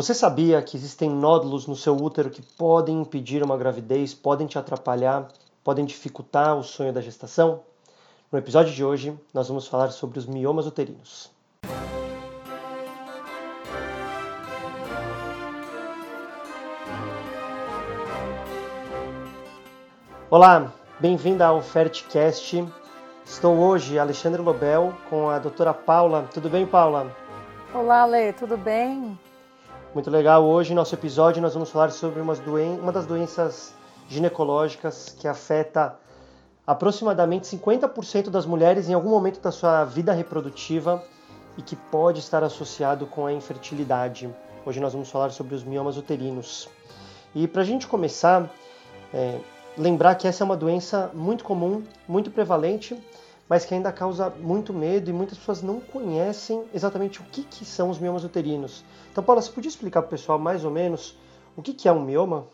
Você 0.00 0.14
sabia 0.14 0.62
que 0.62 0.78
existem 0.78 1.10
nódulos 1.10 1.66
no 1.66 1.76
seu 1.76 1.94
útero 1.94 2.30
que 2.30 2.40
podem 2.40 3.02
impedir 3.02 3.42
uma 3.42 3.54
gravidez, 3.54 4.14
podem 4.14 4.46
te 4.46 4.58
atrapalhar, 4.58 5.28
podem 5.62 5.84
dificultar 5.84 6.56
o 6.56 6.64
sonho 6.64 6.90
da 6.90 7.02
gestação? 7.02 7.60
No 8.32 8.38
episódio 8.38 8.72
de 8.72 8.82
hoje, 8.82 9.14
nós 9.34 9.48
vamos 9.48 9.66
falar 9.66 9.90
sobre 9.90 10.18
os 10.18 10.24
miomas 10.24 10.66
uterinos. 10.66 11.30
Olá, 20.30 20.72
bem-vinda 20.98 21.44
ao 21.44 21.60
Fertcast. 21.60 22.66
Estou 23.26 23.54
hoje, 23.58 23.98
Alexandre 23.98 24.40
Lobel, 24.40 24.94
com 25.10 25.28
a 25.28 25.38
doutora 25.38 25.74
Paula. 25.74 26.26
Tudo 26.32 26.48
bem, 26.48 26.66
Paula? 26.66 27.14
Olá, 27.74 28.04
Ale, 28.04 28.32
tudo 28.32 28.56
bem? 28.56 29.18
Muito 29.92 30.08
legal. 30.08 30.44
Hoje, 30.44 30.72
nosso 30.72 30.94
episódio, 30.94 31.42
nós 31.42 31.52
vamos 31.52 31.68
falar 31.68 31.90
sobre 31.90 32.22
doen 32.22 32.78
uma 32.80 32.92
das 32.92 33.06
doenças 33.06 33.74
ginecológicas 34.08 35.16
que 35.18 35.26
afeta 35.26 35.98
aproximadamente 36.64 37.48
50% 37.56 38.30
das 38.30 38.46
mulheres 38.46 38.88
em 38.88 38.94
algum 38.94 39.10
momento 39.10 39.40
da 39.40 39.50
sua 39.50 39.84
vida 39.84 40.12
reprodutiva 40.12 41.02
e 41.58 41.62
que 41.62 41.74
pode 41.74 42.20
estar 42.20 42.44
associado 42.44 43.04
com 43.04 43.26
a 43.26 43.32
infertilidade. 43.32 44.32
Hoje 44.64 44.78
nós 44.78 44.92
vamos 44.92 45.10
falar 45.10 45.30
sobre 45.30 45.56
os 45.56 45.64
miomas 45.64 45.96
uterinos. 45.96 46.68
E 47.34 47.48
para 47.48 47.62
a 47.62 47.64
gente 47.64 47.88
começar, 47.88 48.48
é, 49.12 49.40
lembrar 49.76 50.14
que 50.14 50.28
essa 50.28 50.44
é 50.44 50.46
uma 50.46 50.56
doença 50.56 51.10
muito 51.12 51.42
comum, 51.42 51.82
muito 52.06 52.30
prevalente, 52.30 52.96
mas 53.50 53.64
que 53.64 53.74
ainda 53.74 53.90
causa 53.90 54.30
muito 54.30 54.72
medo 54.72 55.10
e 55.10 55.12
muitas 55.12 55.36
pessoas 55.36 55.60
não 55.60 55.80
conhecem 55.80 56.64
exatamente 56.72 57.20
o 57.20 57.24
que, 57.24 57.42
que 57.42 57.64
são 57.64 57.90
os 57.90 57.98
miomas 57.98 58.22
uterinos. 58.22 58.84
Então, 59.10 59.24
Paula, 59.24 59.42
você 59.42 59.50
podia 59.50 59.68
explicar 59.68 60.02
para 60.02 60.06
o 60.06 60.10
pessoal 60.10 60.38
mais 60.38 60.64
ou 60.64 60.70
menos 60.70 61.18
o 61.56 61.60
que, 61.60 61.74
que 61.74 61.88
é 61.88 61.92
um 61.92 62.00
mioma? 62.00 62.46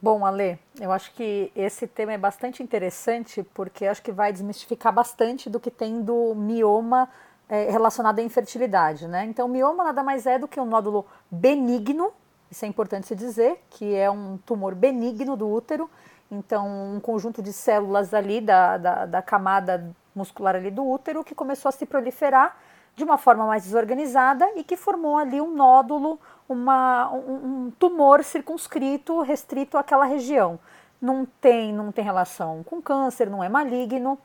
Bom, 0.00 0.24
Ale, 0.24 0.58
eu 0.80 0.90
acho 0.90 1.12
que 1.12 1.52
esse 1.54 1.86
tema 1.86 2.14
é 2.14 2.18
bastante 2.18 2.62
interessante 2.62 3.42
porque 3.52 3.84
acho 3.84 4.00
que 4.00 4.10
vai 4.10 4.32
desmistificar 4.32 4.90
bastante 4.90 5.50
do 5.50 5.60
que 5.60 5.70
tem 5.70 6.00
do 6.00 6.34
mioma 6.34 7.06
é, 7.46 7.70
relacionado 7.70 8.20
à 8.20 8.22
infertilidade, 8.22 9.06
né? 9.06 9.26
Então, 9.26 9.46
mioma 9.46 9.84
nada 9.84 10.02
mais 10.02 10.24
é 10.24 10.38
do 10.38 10.48
que 10.48 10.58
um 10.58 10.64
nódulo 10.64 11.04
benigno, 11.30 12.10
isso 12.50 12.64
é 12.64 12.68
importante 12.68 13.06
se 13.06 13.14
dizer, 13.14 13.62
que 13.68 13.94
é 13.94 14.10
um 14.10 14.38
tumor 14.38 14.74
benigno 14.74 15.36
do 15.36 15.46
útero, 15.46 15.90
então 16.34 16.94
um 16.94 17.00
conjunto 17.00 17.42
de 17.42 17.52
células 17.52 18.12
ali 18.12 18.40
da, 18.40 18.76
da, 18.76 19.06
da 19.06 19.22
camada 19.22 19.94
muscular 20.14 20.56
ali 20.56 20.70
do 20.70 20.86
útero 20.86 21.24
que 21.24 21.34
começou 21.34 21.68
a 21.68 21.72
se 21.72 21.86
proliferar 21.86 22.56
de 22.96 23.02
uma 23.02 23.18
forma 23.18 23.46
mais 23.46 23.64
desorganizada 23.64 24.48
e 24.56 24.62
que 24.62 24.76
formou 24.76 25.18
ali 25.18 25.40
um 25.40 25.52
nódulo, 25.52 26.20
uma, 26.48 27.10
um, 27.12 27.66
um 27.66 27.70
tumor 27.72 28.22
circunscrito, 28.22 29.20
restrito 29.20 29.76
àquela 29.76 30.04
região. 30.04 30.58
Não 31.00 31.26
tem, 31.40 31.72
não 31.72 31.90
tem 31.90 32.04
relação 32.04 32.62
com 32.62 32.80
câncer, 32.80 33.28
não 33.28 33.42
é 33.42 33.48
maligno. 33.48 34.18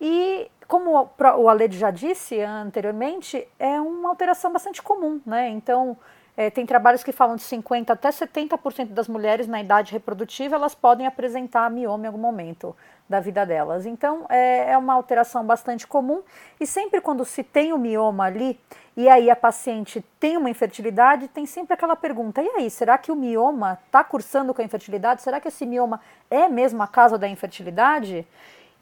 E 0.00 0.50
como 0.66 1.10
o 1.38 1.48
Aled 1.48 1.76
já 1.78 1.90
disse 1.90 2.40
anteriormente, 2.40 3.46
é 3.58 3.80
uma 3.80 4.08
alteração 4.08 4.52
bastante 4.52 4.82
comum, 4.82 5.20
né? 5.24 5.48
Então, 5.50 5.96
é, 6.36 6.50
tem 6.50 6.66
trabalhos 6.66 7.02
que 7.02 7.12
falam 7.12 7.36
de 7.36 7.42
50% 7.42 7.90
até 7.90 8.10
70% 8.10 8.88
das 8.88 9.08
mulheres 9.08 9.46
na 9.46 9.60
idade 9.60 9.92
reprodutiva 9.92 10.56
elas 10.56 10.74
podem 10.74 11.06
apresentar 11.06 11.70
mioma 11.70 12.04
em 12.04 12.06
algum 12.08 12.18
momento 12.18 12.76
da 13.08 13.20
vida 13.20 13.46
delas. 13.46 13.86
Então 13.86 14.26
é, 14.28 14.72
é 14.72 14.78
uma 14.78 14.94
alteração 14.94 15.44
bastante 15.44 15.86
comum 15.86 16.22
e 16.60 16.66
sempre 16.66 17.00
quando 17.00 17.24
se 17.24 17.42
tem 17.42 17.72
o 17.72 17.78
mioma 17.78 18.24
ali 18.24 18.58
e 18.96 19.10
aí 19.10 19.30
a 19.30 19.36
paciente 19.36 20.02
tem 20.18 20.38
uma 20.38 20.48
infertilidade, 20.48 21.28
tem 21.28 21.44
sempre 21.44 21.74
aquela 21.74 21.94
pergunta: 21.94 22.40
e 22.40 22.48
aí, 22.48 22.70
será 22.70 22.96
que 22.96 23.12
o 23.12 23.16
mioma 23.16 23.78
está 23.86 24.02
cursando 24.02 24.54
com 24.54 24.62
a 24.62 24.64
infertilidade? 24.64 25.20
Será 25.20 25.38
que 25.38 25.48
esse 25.48 25.66
mioma 25.66 26.00
é 26.30 26.48
mesmo 26.48 26.82
a 26.82 26.86
causa 26.86 27.18
da 27.18 27.28
infertilidade? 27.28 28.26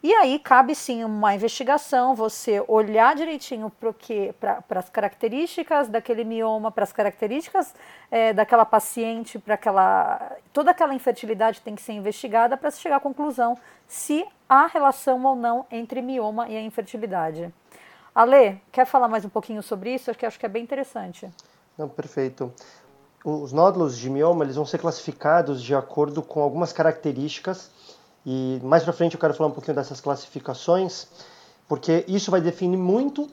E 0.05 0.13
aí 0.13 0.37
cabe 0.37 0.75
sim 0.75 1.03
uma 1.03 1.33
investigação, 1.33 2.13
você 2.13 2.63
olhar 2.67 3.15
direitinho 3.15 3.71
para 4.39 4.79
as 4.79 4.87
características 4.87 5.87
daquele 5.87 6.23
mioma, 6.23 6.69
para 6.69 6.83
as 6.83 6.93
características 6.93 7.73
é, 8.11 8.31
daquela 8.31 8.65
paciente, 8.65 9.39
para 9.39 9.55
aquela. 9.55 10.37
Toda 10.53 10.69
aquela 10.69 10.93
infertilidade 10.93 11.59
tem 11.59 11.73
que 11.73 11.81
ser 11.81 11.93
investigada 11.93 12.55
para 12.55 12.69
se 12.69 12.81
chegar 12.81 12.97
à 12.97 12.99
conclusão 12.99 13.57
se 13.87 14.23
há 14.47 14.67
relação 14.67 15.23
ou 15.25 15.35
não 15.35 15.65
entre 15.71 16.03
mioma 16.03 16.47
e 16.49 16.55
a 16.55 16.61
infertilidade. 16.61 17.51
Ale, 18.13 18.61
quer 18.71 18.85
falar 18.85 19.07
mais 19.07 19.25
um 19.25 19.29
pouquinho 19.29 19.63
sobre 19.63 19.95
isso? 19.95 20.11
Acho 20.11 20.19
que 20.19 20.25
acho 20.27 20.39
que 20.39 20.45
é 20.45 20.49
bem 20.49 20.61
interessante. 20.61 21.27
Não, 21.75 21.89
perfeito. 21.89 22.53
Os 23.23 23.51
nódulos 23.51 23.97
de 23.97 24.07
mioma 24.07 24.43
eles 24.43 24.55
vão 24.55 24.67
ser 24.67 24.77
classificados 24.77 25.63
de 25.63 25.73
acordo 25.73 26.21
com 26.21 26.41
algumas 26.41 26.71
características 26.71 27.71
e 28.25 28.59
mais 28.63 28.83
para 28.83 28.93
frente 28.93 29.13
eu 29.13 29.19
quero 29.19 29.33
falar 29.33 29.49
um 29.49 29.53
pouquinho 29.53 29.75
dessas 29.75 30.01
classificações, 30.01 31.07
porque 31.67 32.03
isso 32.07 32.31
vai 32.31 32.41
definir 32.41 32.77
muito 32.77 33.29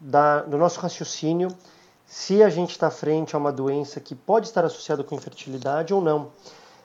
da, 0.00 0.42
do 0.42 0.58
nosso 0.58 0.80
raciocínio 0.80 1.48
se 2.06 2.42
a 2.42 2.48
gente 2.48 2.70
está 2.70 2.90
frente 2.90 3.34
a 3.34 3.38
uma 3.38 3.52
doença 3.52 4.00
que 4.00 4.14
pode 4.14 4.46
estar 4.46 4.64
associada 4.64 5.02
com 5.02 5.14
infertilidade 5.14 5.92
ou 5.92 6.00
não. 6.00 6.30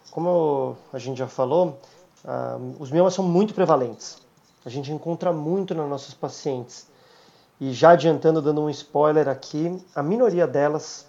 Como 0.09 0.75
a 0.91 0.97
gente 0.97 1.18
já 1.18 1.28
falou, 1.28 1.80
ah, 2.25 2.57
os 2.80 2.91
miomas 2.91 3.13
são 3.13 3.24
muito 3.24 3.53
prevalentes. 3.53 4.18
A 4.66 4.69
gente 4.69 4.91
encontra 4.91 5.31
muito 5.31 5.74
nas 5.74 5.88
nossas 5.88 6.13
pacientes. 6.13 6.88
E 7.59 7.72
já 7.72 7.91
adiantando, 7.91 8.41
dando 8.41 8.62
um 8.62 8.69
spoiler 8.69 9.28
aqui, 9.28 9.80
a 9.96 10.01
minoria 10.01 10.47
delas 10.47 11.06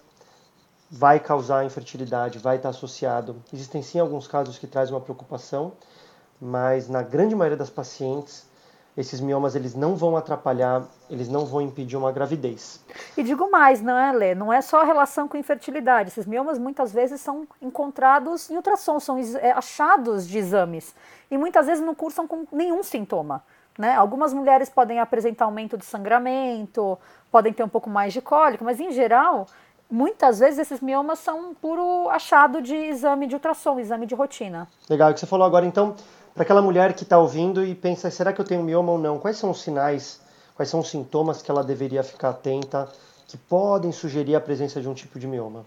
vai 0.91 1.19
causar 1.19 1.65
infertilidade, 1.65 2.39
vai 2.39 2.57
estar 2.57 2.69
associado. 2.69 3.43
Existem 3.53 3.83
sim 3.83 3.99
alguns 3.99 4.27
casos 4.27 4.59
que 4.59 4.67
trazem 4.67 4.95
uma 4.95 5.01
preocupação, 5.01 5.73
mas 6.43 6.89
na 6.89 7.03
grande 7.03 7.37
maioria 7.37 7.57
das 7.57 7.71
pacientes 7.71 8.51
esses 8.97 9.21
miomas 9.21 9.55
eles 9.55 9.75
não 9.75 9.95
vão 9.95 10.17
atrapalhar, 10.17 10.83
eles 11.09 11.29
não 11.29 11.47
vão 11.47 11.63
impedir 11.63 11.97
uma 11.97 12.11
gravidez. 12.13 12.85
E 13.17 13.23
digo 13.23 13.51
mais, 13.51 13.81
não 13.81 13.97
é, 13.97 14.13
Lê? 14.13 14.35
Não 14.35 14.53
é 14.53 14.61
só 14.61 14.83
a 14.83 14.85
relação 14.85 15.27
com 15.29 15.37
infertilidade. 15.39 16.11
Esses 16.11 16.27
miomas 16.27 16.59
muitas 16.59 16.93
vezes 16.93 17.21
são 17.21 17.47
encontrados 17.63 18.51
em 18.51 18.57
ultrassom, 18.57 19.01
são 19.01 19.19
é, 19.19 19.53
achados 19.53 20.27
de 20.27 20.37
exames. 20.37 20.95
E 21.31 21.39
muitas 21.39 21.67
vezes 21.67 21.83
não 21.83 21.95
cursam 21.95 22.27
com 22.27 22.45
nenhum 22.53 22.83
sintoma. 22.83 23.43
Né? 23.79 23.95
Algumas 23.95 24.35
mulheres 24.35 24.69
podem 24.69 24.99
apresentar 24.99 25.47
aumento 25.47 25.79
de 25.79 25.87
sangramento, 25.87 26.99
podem 27.31 27.53
ter 27.53 27.63
um 27.63 27.69
pouco 27.69 27.89
mais 27.89 28.13
de 28.13 28.21
cólica, 28.21 28.63
mas 28.63 28.79
em 28.79 28.91
geral, 28.91 29.47
muitas 29.91 30.39
vezes 30.39 30.59
esses 30.59 30.81
miomas 30.81 31.19
são 31.19 31.51
um 31.51 31.55
puro 31.55 32.11
achado 32.11 32.61
de 32.61 32.75
exame 32.75 33.27
de 33.27 33.37
ultrassom, 33.37 33.79
exame 33.79 34.05
de 34.05 34.15
rotina. 34.15 34.69
Legal, 34.91 35.11
o 35.11 35.15
que 35.15 35.21
você 35.21 35.27
falou 35.27 35.47
agora, 35.47 35.65
então, 35.65 35.95
para 36.35 36.43
aquela 36.45 36.63
mulher 36.63 36.95
que 36.95 37.03
está 37.03 37.19
ouvindo 37.19 37.65
e 37.65 37.75
pensa, 37.75 38.11
será 38.11 38.33
que 38.33 38.41
eu 38.41 38.45
tenho 38.45 38.63
mioma 38.63 38.93
ou 38.93 38.99
não? 38.99 39.19
Quais 39.19 39.37
são 39.37 39.51
os 39.51 39.61
sinais, 39.61 40.21
quais 40.55 40.69
são 40.69 40.81
os 40.81 40.89
sintomas 40.89 41.43
que 41.43 41.51
ela 41.51 41.63
deveria 41.63 42.03
ficar 42.03 42.31
atenta 42.31 42.89
que 43.29 43.37
podem 43.37 43.93
sugerir 43.93 44.35
a 44.35 44.41
presença 44.41 44.81
de 44.81 44.89
um 44.89 44.95
tipo 44.95 45.19
de 45.19 45.27
mioma? 45.27 45.65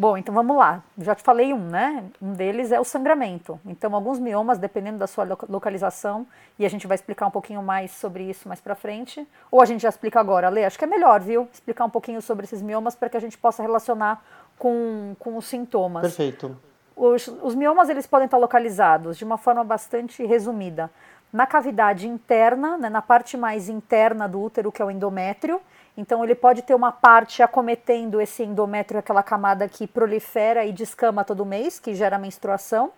Bom, 0.00 0.16
então 0.16 0.32
vamos 0.32 0.56
lá. 0.56 0.80
Já 0.96 1.12
te 1.12 1.24
falei 1.24 1.52
um, 1.52 1.58
né? 1.58 2.04
Um 2.22 2.32
deles 2.32 2.70
é 2.70 2.78
o 2.78 2.84
sangramento. 2.84 3.58
Então, 3.66 3.92
alguns 3.96 4.20
miomas, 4.20 4.56
dependendo 4.56 4.96
da 4.96 5.08
sua 5.08 5.26
localização, 5.48 6.24
e 6.56 6.64
a 6.64 6.68
gente 6.68 6.86
vai 6.86 6.94
explicar 6.94 7.26
um 7.26 7.32
pouquinho 7.32 7.60
mais 7.64 7.90
sobre 7.90 8.22
isso 8.22 8.46
mais 8.46 8.60
para 8.60 8.76
frente, 8.76 9.26
ou 9.50 9.60
a 9.60 9.64
gente 9.64 9.80
já 9.80 9.88
explica 9.88 10.20
agora, 10.20 10.48
Lê, 10.50 10.64
acho 10.64 10.78
que 10.78 10.84
é 10.84 10.86
melhor, 10.86 11.20
viu? 11.20 11.48
Explicar 11.52 11.84
um 11.84 11.90
pouquinho 11.90 12.22
sobre 12.22 12.44
esses 12.44 12.62
miomas 12.62 12.94
para 12.94 13.08
que 13.08 13.16
a 13.16 13.20
gente 13.20 13.36
possa 13.36 13.60
relacionar 13.60 14.22
com, 14.56 15.16
com 15.18 15.36
os 15.36 15.46
sintomas. 15.46 16.02
Perfeito. 16.02 16.56
Os, 16.98 17.28
os 17.28 17.54
miomas 17.54 17.88
eles 17.88 18.06
podem 18.06 18.24
estar 18.24 18.38
localizados 18.38 19.16
de 19.16 19.24
uma 19.24 19.38
forma 19.38 19.62
bastante 19.62 20.26
resumida 20.26 20.90
na 21.32 21.46
cavidade 21.46 22.08
interna, 22.08 22.76
né, 22.76 22.88
na 22.88 23.02
parte 23.02 23.36
mais 23.36 23.68
interna 23.68 24.28
do 24.28 24.42
útero, 24.42 24.72
que 24.72 24.82
é 24.82 24.84
o 24.84 24.90
endométrio. 24.90 25.60
Então, 25.96 26.24
ele 26.24 26.34
pode 26.34 26.62
ter 26.62 26.74
uma 26.74 26.92
parte 26.92 27.42
acometendo 27.42 28.20
esse 28.20 28.42
endométrio, 28.42 29.00
aquela 29.00 29.22
camada 29.22 29.68
que 29.68 29.86
prolifera 29.86 30.64
e 30.64 30.72
descama 30.72 31.24
todo 31.24 31.44
mês, 31.44 31.78
que 31.78 31.94
gera 31.94 32.18
menstruação. 32.18 32.92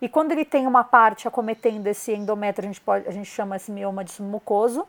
E 0.00 0.08
quando 0.08 0.32
ele 0.32 0.44
tem 0.44 0.66
uma 0.66 0.84
parte 0.84 1.28
acometendo 1.28 1.86
esse 1.86 2.12
endométrio, 2.12 2.66
a 2.66 2.72
gente, 2.72 2.80
pode, 2.80 3.08
a 3.08 3.10
gente 3.10 3.28
chama 3.28 3.56
esse 3.56 3.70
mioma 3.70 4.04
de 4.04 4.20
mucoso. 4.22 4.86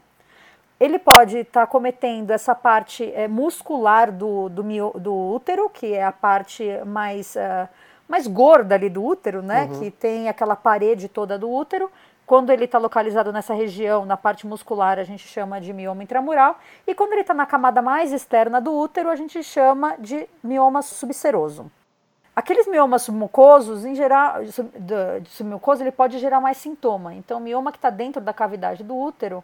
Ele 0.80 0.98
pode 0.98 1.40
estar 1.40 1.64
acometendo 1.64 2.32
essa 2.32 2.56
parte 2.56 3.12
é, 3.14 3.28
muscular 3.28 4.12
do, 4.12 4.48
do, 4.48 4.64
do, 4.98 5.14
útero, 5.14 5.70
que 5.70 5.94
é 5.94 6.04
a 6.04 6.12
parte 6.12 6.64
mais. 6.86 7.36
Uh, 7.36 7.68
mais 8.10 8.26
gorda 8.26 8.74
ali 8.74 8.90
do 8.90 9.06
útero, 9.06 9.44
né? 9.44 9.66
Uhum. 9.66 9.80
Que 9.80 9.92
tem 9.92 10.28
aquela 10.28 10.56
parede 10.56 11.08
toda 11.08 11.38
do 11.38 11.50
útero. 11.50 11.92
Quando 12.26 12.52
ele 12.52 12.66
está 12.66 12.78
localizado 12.78 13.32
nessa 13.32 13.54
região, 13.54 14.06
na 14.06 14.18
parte 14.18 14.46
muscular, 14.46 15.00
a 15.00 15.04
gente 15.04 15.28
chama 15.28 15.62
de 15.62 15.72
mioma 15.72 16.04
intramural. 16.04 16.58
E 16.86 16.94
quando 16.96 17.14
ele 17.14 17.22
está 17.22 17.34
na 17.34 17.46
camada 17.46 17.82
mais 17.82 18.12
externa 18.12 18.60
do 18.60 18.74
útero, 18.74 19.10
a 19.10 19.16
gente 19.16 19.42
chama 19.44 19.96
de 19.98 20.28
mioma 20.44 20.82
subseroso. 20.82 21.72
Aqueles 22.36 22.68
miomas 22.68 23.02
submucosos, 23.02 23.86
em 23.86 23.94
geral, 23.96 24.44
de 24.44 25.30
submucoso, 25.30 25.84
ele 25.84 25.92
pode 25.92 26.18
gerar 26.20 26.40
mais 26.40 26.58
sintoma. 26.58 27.14
Então, 27.14 27.38
o 27.38 27.42
mioma 27.42 27.72
que 27.72 27.78
está 27.78 27.90
dentro 27.90 28.22
da 28.22 28.32
cavidade 28.32 28.84
do 28.84 28.96
útero, 28.96 29.44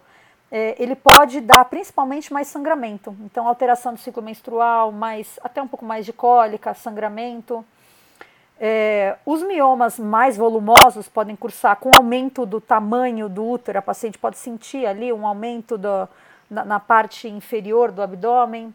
é, 0.52 0.76
ele 0.82 0.96
pode 0.96 1.42
dar 1.42 1.66
principalmente 1.66 2.32
mais 2.32 2.48
sangramento. 2.48 3.16
Então, 3.22 3.48
alteração 3.48 3.94
do 3.94 4.00
ciclo 4.00 4.24
menstrual, 4.24 4.92
mais, 4.92 5.40
até 5.44 5.62
um 5.62 5.68
pouco 5.68 5.84
mais 5.84 6.06
de 6.06 6.14
cólica, 6.14 6.74
sangramento. 6.74 7.66
É, 8.58 9.18
os 9.26 9.44
miomas 9.44 10.00
mais 10.00 10.38
volumosos 10.38 11.10
podem 11.10 11.36
cursar 11.36 11.76
com 11.76 11.92
aumento 11.98 12.46
do 12.46 12.62
tamanho 12.62 13.28
do 13.28 13.46
útero, 13.46 13.80
a 13.80 13.82
paciente 13.82 14.18
pode 14.18 14.38
sentir 14.38 14.86
ali 14.86 15.12
um 15.12 15.28
aumento 15.28 15.78
do, 15.78 16.08
na, 16.50 16.64
na, 16.64 16.80
parte 16.80 17.28
inferior 17.28 17.92
do 17.92 18.02
abdômen. 18.02 18.74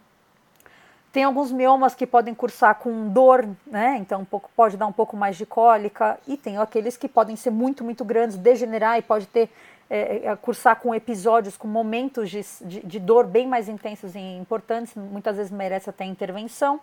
Tem 1.10 1.24
alguns 1.24 1.50
miomas 1.50 1.94
que 1.94 2.06
podem 2.06 2.34
cursar 2.34 2.74
com 2.76 3.08
dor, 3.08 3.48
né? 3.66 3.96
Então 3.98 4.20
um 4.20 4.24
pouco, 4.24 4.50
pode 4.54 4.76
dar 4.76 4.86
um 4.86 4.92
pouco 4.92 5.16
mais 5.16 5.36
de 5.36 5.46
cólica. 5.46 6.20
E 6.28 6.36
tem 6.36 6.58
aqueles 6.58 6.96
que 6.96 7.08
podem 7.08 7.34
ser 7.34 7.50
muito, 7.50 7.82
muito 7.82 8.04
grandes, 8.04 8.36
degenerar 8.36 8.98
e 8.98 9.02
pode 9.02 9.26
ter 9.26 9.50
é, 9.88 10.26
é 10.26 10.36
cursar 10.36 10.76
com 10.76 10.94
episódios, 10.94 11.56
com 11.56 11.66
momentos 11.66 12.30
de, 12.30 12.42
de, 12.60 12.80
de 12.80 13.00
dor 13.00 13.26
bem 13.26 13.48
mais 13.48 13.68
intensos 13.68 14.14
e 14.14 14.20
importantes, 14.20 14.94
muitas 14.94 15.36
vezes 15.36 15.50
merece 15.50 15.90
até 15.90 16.04
intervenção. 16.04 16.78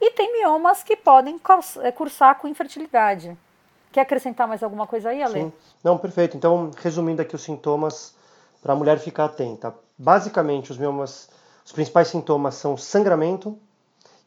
E 0.00 0.10
tem 0.10 0.32
miomas 0.32 0.82
que 0.82 0.96
podem 0.96 1.40
é, 1.82 1.92
cursar 1.92 2.38
com 2.38 2.48
infertilidade. 2.48 3.36
Quer 3.92 4.00
acrescentar 4.00 4.48
mais 4.48 4.62
alguma 4.62 4.86
coisa 4.86 5.10
aí, 5.10 5.22
Ale? 5.22 5.42
Sim. 5.42 5.52
Não, 5.82 5.96
perfeito. 5.96 6.36
Então, 6.36 6.70
resumindo 6.76 7.22
aqui 7.22 7.34
os 7.34 7.42
sintomas 7.42 8.14
para 8.62 8.72
a 8.72 8.76
mulher 8.76 8.98
ficar 8.98 9.26
atenta. 9.26 9.74
Basicamente, 9.96 10.72
os 10.72 10.78
miomas, 10.78 11.28
os 11.64 11.72
principais 11.72 12.08
sintomas 12.08 12.56
são 12.56 12.76
sangramento 12.76 13.56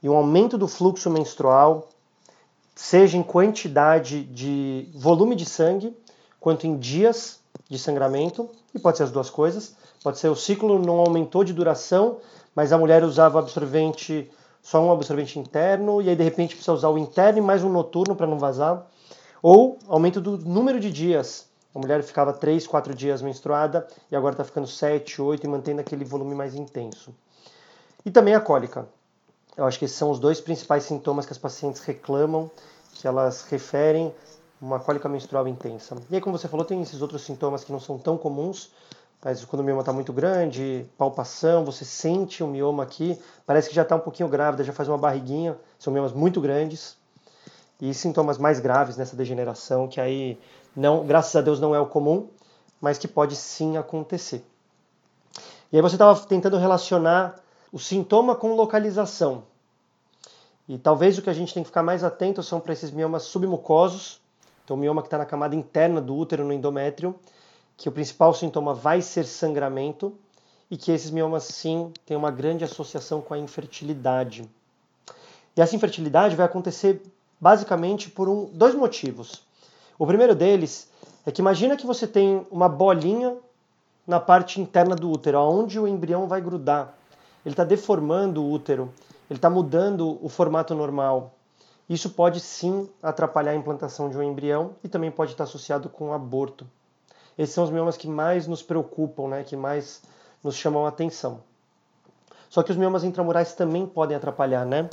e 0.02 0.08
um 0.08 0.16
aumento 0.16 0.58
do 0.58 0.68
fluxo 0.68 1.10
menstrual, 1.10 1.90
seja 2.76 3.18
em 3.18 3.24
quantidade 3.24 4.24
de 4.24 4.90
volume 4.94 5.36
de 5.36 5.46
sangue, 5.46 5.96
quanto 6.40 6.68
em 6.68 6.78
dias 6.78 7.40
de 7.70 7.78
sangramento, 7.78 8.50
e 8.74 8.80
pode 8.80 8.98
ser 8.98 9.04
as 9.04 9.12
duas 9.12 9.30
coisas. 9.30 9.76
Pode 10.04 10.20
ser 10.20 10.30
o 10.30 10.36
ciclo 10.36 10.80
não 10.80 11.00
aumentou 11.00 11.44
de 11.44 11.52
duração, 11.52 12.20
mas 12.56 12.72
a 12.72 12.78
mulher 12.78 13.04
usava 13.04 13.40
absorvente 13.40 14.32
só 14.68 14.84
um 14.84 14.92
absorvente 14.92 15.40
interno 15.40 16.02
e 16.02 16.10
aí 16.10 16.16
de 16.18 16.24
repente 16.26 16.54
precisa 16.54 16.74
usar 16.74 16.90
o 16.90 16.98
interno 16.98 17.40
e 17.40 17.42
mais 17.42 17.64
um 17.64 17.70
noturno 17.70 18.18
para 18.18 18.28
não 18.28 18.38
vazar. 18.38 18.86
Ou 19.42 19.80
aumento 19.88 20.20
do 20.20 20.38
número 20.38 20.78
de 20.78 20.92
dias. 20.92 21.48
A 21.74 21.80
mulher 21.80 22.04
ficava 22.04 22.34
3, 22.34 22.68
4 22.68 22.94
dias 22.94 23.22
menstruada 23.22 23.88
e 24.12 24.16
agora 24.16 24.34
está 24.34 24.44
ficando 24.44 24.68
7, 24.68 25.22
8 25.22 25.46
e 25.46 25.48
mantendo 25.48 25.80
aquele 25.80 26.04
volume 26.04 26.36
mais 26.36 26.54
intenso. 26.54 27.16
E 28.06 28.12
também 28.12 28.36
a 28.36 28.42
cólica. 28.42 28.86
Eu 29.56 29.64
acho 29.64 29.80
que 29.80 29.86
esses 29.86 29.96
são 29.96 30.12
os 30.12 30.20
dois 30.20 30.42
principais 30.42 30.84
sintomas 30.84 31.26
que 31.26 31.32
as 31.32 31.38
pacientes 31.38 31.82
reclamam, 31.84 32.52
que 32.94 33.08
elas 33.08 33.44
referem 33.44 34.14
uma 34.62 34.82
cólica 34.82 35.08
menstrual 35.08 35.48
intensa. 35.48 35.96
E 36.10 36.16
aí, 36.16 36.20
como 36.20 36.38
você 36.38 36.50
falou, 36.50 36.66
tem 36.66 36.82
esses 36.82 37.02
outros 37.02 37.22
sintomas 37.22 37.64
que 37.64 37.72
não 37.72 37.80
são 37.80 37.98
tão 37.98 38.18
comuns, 38.18 38.70
mas 39.24 39.44
quando 39.44 39.62
o 39.62 39.64
mioma 39.64 39.82
está 39.82 39.92
muito 39.92 40.14
grande, 40.14 40.86
palpação, 40.98 41.66
você 41.66 41.84
sente 41.84 42.44
o 42.44 42.48
mioma 42.48 42.84
aqui, 42.84 43.20
parece 43.46 43.68
que 43.68 43.76
já 43.76 43.82
está 43.82 43.96
um 43.96 44.00
pouquinho 44.00 44.30
grávida, 44.30 44.64
já 44.64 44.72
faz 44.72 44.88
uma 44.88 44.98
barriguinha, 44.98 45.58
são 45.80 45.92
miomas 45.92 46.14
muito 46.14 46.40
grandes. 46.40 46.96
E 47.80 47.94
sintomas 47.94 48.38
mais 48.38 48.60
graves 48.60 48.98
nessa 48.98 49.16
degeneração, 49.16 49.88
que 49.88 50.02
aí, 50.02 50.40
não, 50.76 51.06
graças 51.06 51.36
a 51.36 51.42
Deus, 51.42 51.60
não 51.60 51.76
é 51.76 51.80
o 51.80 51.86
comum, 51.86 52.28
mas 52.82 52.98
que 52.98 53.08
pode 53.08 53.36
sim 53.36 53.78
acontecer. 53.78 54.44
E 55.72 55.76
aí 55.76 55.82
você 55.82 55.96
estava 55.96 56.18
tentando 56.22 56.58
relacionar 56.58 57.36
o 57.72 57.78
sintoma 57.78 58.36
com 58.36 58.56
localização. 58.56 59.44
E 60.68 60.78
talvez 60.78 61.18
o 61.18 61.22
que 61.22 61.30
a 61.30 61.34
gente 61.34 61.54
tem 61.54 61.64
que 61.64 61.70
ficar 61.70 61.84
mais 61.84 62.04
atento 62.04 62.42
são 62.42 62.60
para 62.60 62.74
esses 62.74 62.92
miomas 62.92 63.24
submucosos, 63.24 64.22
então 64.64 64.76
o 64.76 64.80
mioma 64.80 65.02
que 65.02 65.08
está 65.08 65.18
na 65.18 65.26
camada 65.26 65.56
interna 65.56 66.02
do 66.02 66.16
útero, 66.16 66.44
no 66.44 66.54
endométrio, 66.54 67.16
que 67.78 67.88
o 67.88 67.92
principal 67.92 68.34
sintoma 68.34 68.74
vai 68.74 69.02
ser 69.02 69.24
sangramento 69.26 70.18
e 70.70 70.76
que 70.76 70.92
esses 70.92 71.12
miomas 71.12 71.44
sim 71.44 71.94
têm 72.06 72.18
uma 72.18 72.32
grande 72.32 72.64
associação 72.64 73.22
com 73.22 73.36
a 73.36 73.38
infertilidade. 73.38 74.50
E 75.56 75.62
essa 75.62 75.76
infertilidade 75.76 76.36
vai 76.36 76.46
acontecer 76.46 77.02
basicamente 77.40 78.10
por 78.10 78.28
um, 78.28 78.46
dois 78.46 78.74
motivos. 78.74 79.44
O 79.98 80.06
primeiro 80.06 80.36
deles 80.36 80.90
é 81.26 81.32
que 81.32 81.40
imagina 81.40 81.78
que 81.78 81.86
você 81.86 82.08
tem 82.08 82.46
uma 82.50 82.68
bolinha 82.68 83.38
na 84.06 84.20
parte 84.20 84.60
interna 84.60 84.96
do 84.96 85.12
útero, 85.12 85.40
onde 85.40 85.80
o 85.80 85.88
embrião 85.88 86.28
vai 86.28 86.42
grudar. 86.42 86.98
Ele 87.46 87.54
está 87.54 87.64
deformando 87.64 88.44
o 88.44 88.52
útero, 88.52 88.92
ele 89.30 89.38
está 89.38 89.50
mudando 89.50 90.18
o 90.22 90.30
formato 90.30 90.74
normal. 90.74 91.34
Isso 91.90 92.10
pode 92.10 92.40
sim 92.40 92.90
atrapalhar 93.02 93.52
a 93.52 93.56
implantação 93.56 94.10
de 94.10 94.18
um 94.18 94.24
embrião 94.24 94.76
e 94.84 94.88
também 94.88 95.12
pode 95.12 95.32
estar 95.32 95.44
associado 95.44 95.90
com 95.90 96.14
aborto. 96.14 96.68
Esses 97.38 97.54
são 97.54 97.64
os 97.64 97.70
miomas 97.70 97.96
que 97.96 98.08
mais 98.08 98.48
nos 98.48 98.64
preocupam, 98.64 99.28
né, 99.28 99.44
que 99.44 99.56
mais 99.56 100.02
nos 100.44 100.56
chamam 100.56 100.86
a 100.86 100.90
atenção. 100.90 101.42
Só 102.50 102.64
que 102.64 102.72
os 102.72 102.78
miomas 102.78 103.04
intramurais 103.04 103.54
também 103.54 103.86
podem 103.86 104.16
atrapalhar, 104.16 104.66
né? 104.66 104.90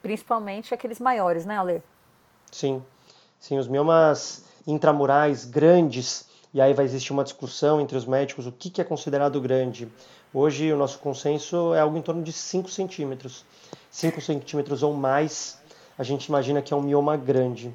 Principalmente 0.00 0.72
aqueles 0.72 0.98
maiores, 0.98 1.44
né, 1.44 1.58
Ale? 1.58 1.82
Sim. 2.50 2.82
Sim, 3.38 3.58
os 3.58 3.68
miomas 3.68 4.44
intramurais 4.66 5.44
grandes, 5.44 6.28
e 6.54 6.60
aí 6.60 6.72
vai 6.72 6.84
existir 6.84 7.12
uma 7.12 7.24
discussão 7.24 7.80
entre 7.80 7.96
os 7.96 8.06
médicos 8.06 8.46
o 8.46 8.52
que, 8.52 8.70
que 8.70 8.80
é 8.80 8.84
considerado 8.84 9.40
grande. 9.40 9.90
Hoje 10.32 10.72
o 10.72 10.76
nosso 10.76 10.98
consenso 11.00 11.74
é 11.74 11.80
algo 11.80 11.96
em 11.96 12.02
torno 12.02 12.22
de 12.22 12.32
5 12.32 12.68
centímetros. 12.70 13.44
5 13.90 14.20
centímetros 14.20 14.82
ou 14.82 14.94
mais, 14.94 15.58
a 15.98 16.02
gente 16.02 16.26
imagina 16.26 16.62
que 16.62 16.72
é 16.72 16.76
um 16.76 16.82
mioma 16.82 17.16
grande. 17.16 17.74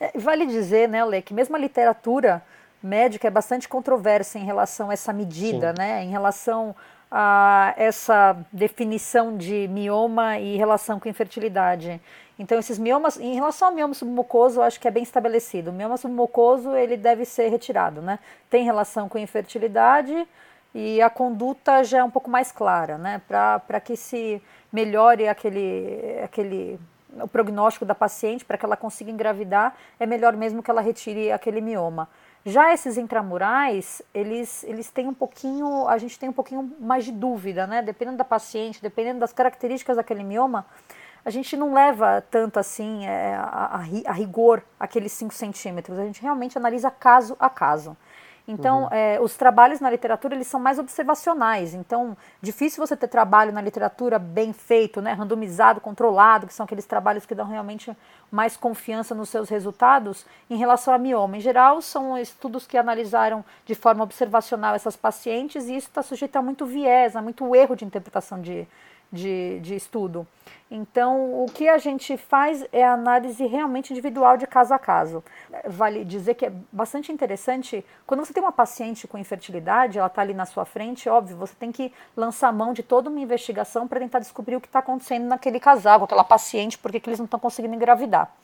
É, 0.00 0.18
vale 0.18 0.46
dizer, 0.46 0.88
né, 0.88 1.04
Lê, 1.04 1.22
que 1.22 1.32
mesmo 1.32 1.54
a 1.56 1.58
literatura 1.58 2.42
médica 2.82 3.26
é 3.28 3.30
bastante 3.30 3.68
controversa 3.68 4.38
em 4.38 4.44
relação 4.44 4.90
a 4.90 4.92
essa 4.92 5.12
medida, 5.12 5.70
Sim. 5.70 5.78
né, 5.78 6.04
em 6.04 6.10
relação 6.10 6.74
a 7.10 7.72
essa 7.76 8.36
definição 8.52 9.36
de 9.36 9.68
mioma 9.68 10.38
e 10.38 10.56
relação 10.56 10.98
com 10.98 11.08
infertilidade. 11.08 12.00
Então, 12.38 12.58
esses 12.58 12.78
miomas, 12.78 13.18
em 13.18 13.34
relação 13.34 13.68
ao 13.68 13.74
mioma 13.74 13.94
submucoso, 13.94 14.58
eu 14.58 14.64
acho 14.64 14.80
que 14.80 14.88
é 14.88 14.90
bem 14.90 15.04
estabelecido. 15.04 15.70
O 15.70 15.72
mioma 15.72 15.96
submucoso, 15.96 16.74
ele 16.74 16.96
deve 16.96 17.24
ser 17.24 17.48
retirado, 17.48 18.02
né? 18.02 18.18
Tem 18.50 18.64
relação 18.64 19.08
com 19.08 19.16
infertilidade 19.16 20.26
e 20.74 21.00
a 21.00 21.08
conduta 21.08 21.84
já 21.84 21.98
é 21.98 22.04
um 22.04 22.10
pouco 22.10 22.28
mais 22.28 22.50
clara, 22.50 22.98
né? 22.98 23.22
Para 23.28 23.80
que 23.80 23.96
se 23.96 24.42
melhore 24.72 25.28
aquele, 25.28 26.18
aquele 26.24 26.80
o 27.22 27.28
prognóstico 27.28 27.84
da 27.84 27.94
paciente 27.94 28.44
para 28.44 28.56
que 28.58 28.64
ela 28.64 28.76
consiga 28.76 29.10
engravidar, 29.10 29.74
é 29.98 30.06
melhor 30.06 30.36
mesmo 30.36 30.62
que 30.62 30.70
ela 30.70 30.80
retire 30.80 31.30
aquele 31.32 31.60
mioma. 31.60 32.08
Já 32.46 32.74
esses 32.74 32.98
intramurais, 32.98 34.02
eles, 34.12 34.64
eles 34.64 34.90
têm 34.90 35.08
um 35.08 35.14
pouquinho, 35.14 35.88
a 35.88 35.96
gente 35.96 36.18
tem 36.18 36.28
um 36.28 36.32
pouquinho 36.32 36.74
mais 36.78 37.04
de 37.04 37.12
dúvida, 37.12 37.66
né? 37.66 37.80
Dependendo 37.80 38.18
da 38.18 38.24
paciente, 38.24 38.82
dependendo 38.82 39.20
das 39.20 39.32
características 39.32 39.96
daquele 39.96 40.22
mioma, 40.22 40.66
a 41.24 41.30
gente 41.30 41.56
não 41.56 41.72
leva 41.72 42.22
tanto 42.30 42.58
assim 42.58 43.06
é, 43.06 43.34
a, 43.34 43.80
a, 44.06 44.12
rigor 44.12 44.62
aqueles 44.78 45.10
5 45.12 45.32
centímetros, 45.32 45.98
a 45.98 46.04
gente 46.04 46.20
realmente 46.20 46.58
analisa 46.58 46.90
caso 46.90 47.34
a 47.40 47.48
caso. 47.48 47.96
Então, 48.46 48.82
uhum. 48.82 48.88
é, 48.90 49.18
os 49.20 49.36
trabalhos 49.36 49.80
na 49.80 49.90
literatura 49.90 50.34
eles 50.34 50.46
são 50.46 50.60
mais 50.60 50.78
observacionais. 50.78 51.72
Então, 51.72 52.14
difícil 52.42 52.86
você 52.86 52.94
ter 52.94 53.08
trabalho 53.08 53.52
na 53.52 53.60
literatura 53.60 54.18
bem 54.18 54.52
feito, 54.52 55.00
né, 55.00 55.12
randomizado, 55.12 55.80
controlado, 55.80 56.46
que 56.46 56.52
são 56.52 56.64
aqueles 56.64 56.84
trabalhos 56.84 57.24
que 57.24 57.34
dão 57.34 57.46
realmente 57.46 57.96
mais 58.30 58.54
confiança 58.54 59.14
nos 59.14 59.30
seus 59.30 59.48
resultados 59.48 60.26
em 60.50 60.56
relação 60.56 60.92
a 60.92 60.98
mioma. 60.98 61.38
Em 61.38 61.40
geral, 61.40 61.80
são 61.80 62.18
estudos 62.18 62.66
que 62.66 62.76
analisaram 62.76 63.42
de 63.64 63.74
forma 63.74 64.04
observacional 64.04 64.74
essas 64.74 64.94
pacientes 64.94 65.66
e 65.66 65.76
isso 65.76 65.88
está 65.88 66.02
sujeito 66.02 66.36
a 66.36 66.42
muito 66.42 66.66
viés, 66.66 67.16
a 67.16 67.22
muito 67.22 67.54
erro 67.56 67.74
de 67.74 67.84
interpretação 67.86 68.42
de, 68.42 68.68
de, 69.14 69.60
de 69.60 69.74
estudo. 69.74 70.26
Então, 70.70 71.44
o 71.44 71.46
que 71.46 71.68
a 71.68 71.78
gente 71.78 72.16
faz 72.16 72.66
é 72.72 72.84
análise 72.84 73.46
realmente 73.46 73.92
individual 73.92 74.36
de 74.36 74.46
caso 74.46 74.74
a 74.74 74.78
caso. 74.78 75.22
Vale 75.66 76.04
dizer 76.04 76.34
que 76.34 76.46
é 76.46 76.52
bastante 76.72 77.12
interessante, 77.12 77.84
quando 78.06 78.24
você 78.24 78.32
tem 78.32 78.42
uma 78.42 78.50
paciente 78.50 79.06
com 79.06 79.16
infertilidade, 79.16 79.98
ela 79.98 80.08
está 80.08 80.22
ali 80.22 80.34
na 80.34 80.46
sua 80.46 80.64
frente, 80.64 81.08
óbvio, 81.08 81.36
você 81.36 81.54
tem 81.54 81.70
que 81.70 81.92
lançar 82.16 82.52
mão 82.52 82.72
de 82.72 82.82
toda 82.82 83.08
uma 83.08 83.20
investigação 83.20 83.86
para 83.86 84.00
tentar 84.00 84.18
descobrir 84.18 84.56
o 84.56 84.60
que 84.60 84.66
está 84.66 84.80
acontecendo 84.80 85.26
naquele 85.26 85.60
casal, 85.60 86.00
com 86.00 86.06
aquela 86.06 86.24
paciente, 86.24 86.76
porque 86.76 86.98
que 86.98 87.08
eles 87.08 87.20
não 87.20 87.26
estão 87.26 87.38
conseguindo 87.38 87.74
engravidar. 87.74 88.34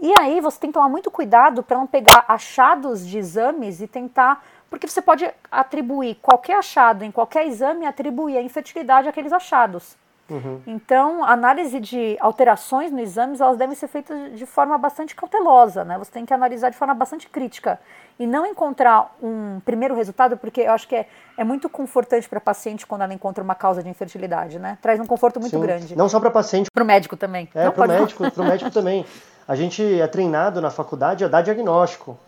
E 0.00 0.12
aí 0.18 0.40
você 0.40 0.60
tem 0.60 0.70
que 0.70 0.74
tomar 0.74 0.88
muito 0.88 1.10
cuidado 1.10 1.62
para 1.62 1.76
não 1.76 1.86
pegar 1.86 2.24
achados 2.28 3.06
de 3.06 3.18
exames 3.18 3.80
e 3.80 3.86
tentar. 3.86 4.44
Porque 4.70 4.86
você 4.86 5.02
pode 5.02 5.28
atribuir 5.50 6.16
qualquer 6.16 6.56
achado 6.56 7.04
em 7.04 7.10
qualquer 7.10 7.46
exame 7.46 7.86
atribuir 7.86 8.36
a 8.36 8.42
infertilidade 8.42 9.08
àqueles 9.08 9.32
achados. 9.32 9.96
Uhum. 10.30 10.60
Então, 10.66 11.24
a 11.24 11.32
análise 11.32 11.80
de 11.80 12.16
alterações 12.20 12.92
no 12.92 13.00
exame, 13.00 13.36
elas 13.40 13.56
devem 13.56 13.74
ser 13.74 13.88
feitas 13.88 14.38
de 14.38 14.44
forma 14.44 14.76
bastante 14.76 15.14
cautelosa, 15.14 15.84
né? 15.84 15.96
Você 15.98 16.10
tem 16.10 16.26
que 16.26 16.34
analisar 16.34 16.70
de 16.70 16.76
forma 16.76 16.94
bastante 16.94 17.28
crítica 17.28 17.80
e 18.18 18.26
não 18.26 18.44
encontrar 18.44 19.14
um 19.22 19.60
primeiro 19.64 19.94
resultado, 19.94 20.36
porque 20.36 20.62
eu 20.62 20.72
acho 20.72 20.86
que 20.86 20.96
é, 20.96 21.08
é 21.36 21.44
muito 21.44 21.68
confortante 21.68 22.28
para 22.28 22.38
a 22.38 22.40
paciente 22.40 22.86
quando 22.86 23.02
ela 23.02 23.14
encontra 23.14 23.42
uma 23.42 23.54
causa 23.54 23.82
de 23.82 23.88
infertilidade, 23.88 24.58
né? 24.58 24.76
Traz 24.82 25.00
um 25.00 25.06
conforto 25.06 25.40
muito 25.40 25.56
Sim. 25.56 25.62
grande. 25.62 25.96
Não 25.96 26.08
só 26.08 26.20
para 26.20 26.28
a 26.28 26.32
paciente. 26.32 26.70
Para 26.70 26.82
o 26.82 26.86
médico 26.86 27.16
também. 27.16 27.48
É, 27.54 27.70
para 27.70 27.84
o 27.84 27.88
médico, 27.88 28.22
médico 28.44 28.70
também. 28.70 29.06
A 29.46 29.56
gente 29.56 29.98
é 29.98 30.06
treinado 30.06 30.60
na 30.60 30.70
faculdade 30.70 31.24
a 31.24 31.28
dar 31.28 31.40
diagnóstico. 31.40 32.18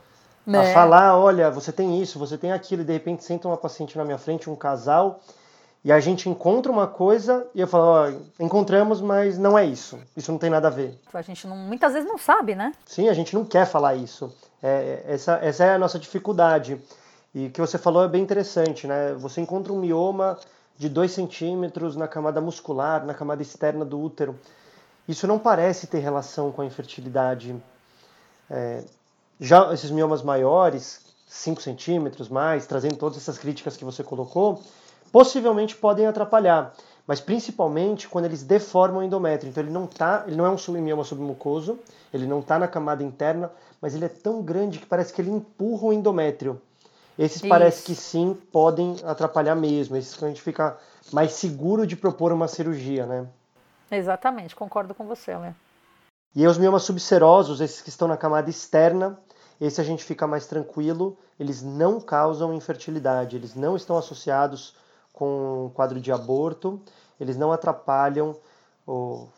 a 0.46 0.56
é. 0.56 0.72
falar, 0.72 1.18
olha, 1.18 1.50
você 1.50 1.70
tem 1.70 2.00
isso, 2.00 2.18
você 2.18 2.38
tem 2.38 2.50
aquilo, 2.50 2.80
e 2.80 2.84
de 2.84 2.92
repente 2.94 3.24
senta 3.24 3.46
uma 3.46 3.58
paciente 3.58 3.98
na 3.98 4.04
minha 4.04 4.16
frente, 4.16 4.48
um 4.48 4.56
casal, 4.56 5.20
e 5.82 5.90
a 5.90 5.98
gente 5.98 6.28
encontra 6.28 6.70
uma 6.70 6.86
coisa 6.86 7.46
e 7.54 7.60
eu 7.60 7.66
falo, 7.66 7.84
ó, 7.84 8.12
encontramos, 8.38 9.00
mas 9.00 9.38
não 9.38 9.58
é 9.58 9.64
isso. 9.64 9.98
Isso 10.14 10.30
não 10.30 10.38
tem 10.38 10.50
nada 10.50 10.68
a 10.68 10.70
ver. 10.70 10.98
A 11.12 11.22
gente 11.22 11.46
não, 11.46 11.56
muitas 11.56 11.94
vezes 11.94 12.06
não 12.06 12.18
sabe, 12.18 12.54
né? 12.54 12.72
Sim, 12.84 13.08
a 13.08 13.14
gente 13.14 13.34
não 13.34 13.44
quer 13.44 13.66
falar 13.66 13.94
isso. 13.94 14.34
É, 14.62 15.02
essa, 15.06 15.38
essa 15.42 15.64
é 15.64 15.74
a 15.74 15.78
nossa 15.78 15.98
dificuldade. 15.98 16.78
E 17.34 17.46
o 17.46 17.50
que 17.50 17.60
você 17.60 17.78
falou 17.78 18.04
é 18.04 18.08
bem 18.08 18.22
interessante, 18.22 18.86
né? 18.86 19.14
Você 19.14 19.40
encontra 19.40 19.72
um 19.72 19.80
mioma 19.80 20.38
de 20.76 20.88
2 20.88 21.10
centímetros 21.10 21.96
na 21.96 22.06
camada 22.06 22.40
muscular, 22.42 23.06
na 23.06 23.14
camada 23.14 23.40
externa 23.40 23.84
do 23.84 23.98
útero. 23.98 24.38
Isso 25.08 25.26
não 25.26 25.38
parece 25.38 25.86
ter 25.86 26.00
relação 26.00 26.52
com 26.52 26.60
a 26.60 26.66
infertilidade. 26.66 27.56
É, 28.50 28.84
já 29.40 29.72
esses 29.72 29.90
miomas 29.90 30.22
maiores, 30.22 31.00
5 31.26 31.62
centímetros 31.62 32.28
mais, 32.28 32.66
trazendo 32.66 32.96
todas 32.96 33.16
essas 33.16 33.38
críticas 33.38 33.78
que 33.78 33.84
você 33.84 34.02
colocou, 34.02 34.62
possivelmente 35.12 35.76
podem 35.76 36.06
atrapalhar, 36.06 36.72
mas 37.06 37.20
principalmente 37.20 38.08
quando 38.08 38.26
eles 38.26 38.42
deformam 38.42 39.00
o 39.00 39.02
endométrio. 39.02 39.50
Então 39.50 39.62
ele 39.62 39.72
não 39.72 39.86
tá, 39.86 40.24
ele 40.26 40.36
não 40.36 40.46
é 40.46 40.50
um 40.50 40.58
submioma 40.58 41.04
submucoso, 41.04 41.78
ele 42.12 42.26
não 42.26 42.40
está 42.40 42.58
na 42.58 42.68
camada 42.68 43.02
interna, 43.02 43.50
mas 43.80 43.94
ele 43.94 44.04
é 44.04 44.08
tão 44.08 44.42
grande 44.42 44.78
que 44.78 44.86
parece 44.86 45.12
que 45.12 45.20
ele 45.20 45.30
empurra 45.30 45.86
o 45.88 45.92
endométrio. 45.92 46.60
Esses 47.18 47.38
Isso. 47.38 47.48
parece 47.48 47.82
que 47.82 47.94
sim 47.94 48.36
podem 48.52 48.96
atrapalhar 49.04 49.54
mesmo. 49.54 49.96
Esses 49.96 50.16
que 50.16 50.24
a 50.24 50.28
gente 50.28 50.40
fica 50.40 50.78
mais 51.12 51.32
seguro 51.32 51.86
de 51.86 51.96
propor 51.96 52.32
uma 52.32 52.48
cirurgia, 52.48 53.04
né? 53.04 53.26
Exatamente, 53.90 54.54
concordo 54.54 54.94
com 54.94 55.04
você, 55.06 55.36
né? 55.36 55.54
E 56.34 56.46
os 56.46 56.56
miomas 56.56 56.84
subserosos, 56.84 57.60
esses 57.60 57.82
que 57.82 57.88
estão 57.88 58.06
na 58.06 58.16
camada 58.16 58.48
externa, 58.48 59.18
esse 59.60 59.80
a 59.80 59.84
gente 59.84 60.04
fica 60.04 60.26
mais 60.26 60.46
tranquilo, 60.46 61.18
eles 61.38 61.60
não 61.60 62.00
causam 62.00 62.54
infertilidade, 62.54 63.36
eles 63.36 63.54
não 63.54 63.76
estão 63.76 63.98
associados 63.98 64.74
com 65.20 65.66
um 65.66 65.68
quadro 65.68 66.00
de 66.00 66.10
aborto, 66.10 66.80
eles 67.20 67.36
não 67.36 67.52
atrapalham 67.52 68.34
o, 68.86 69.28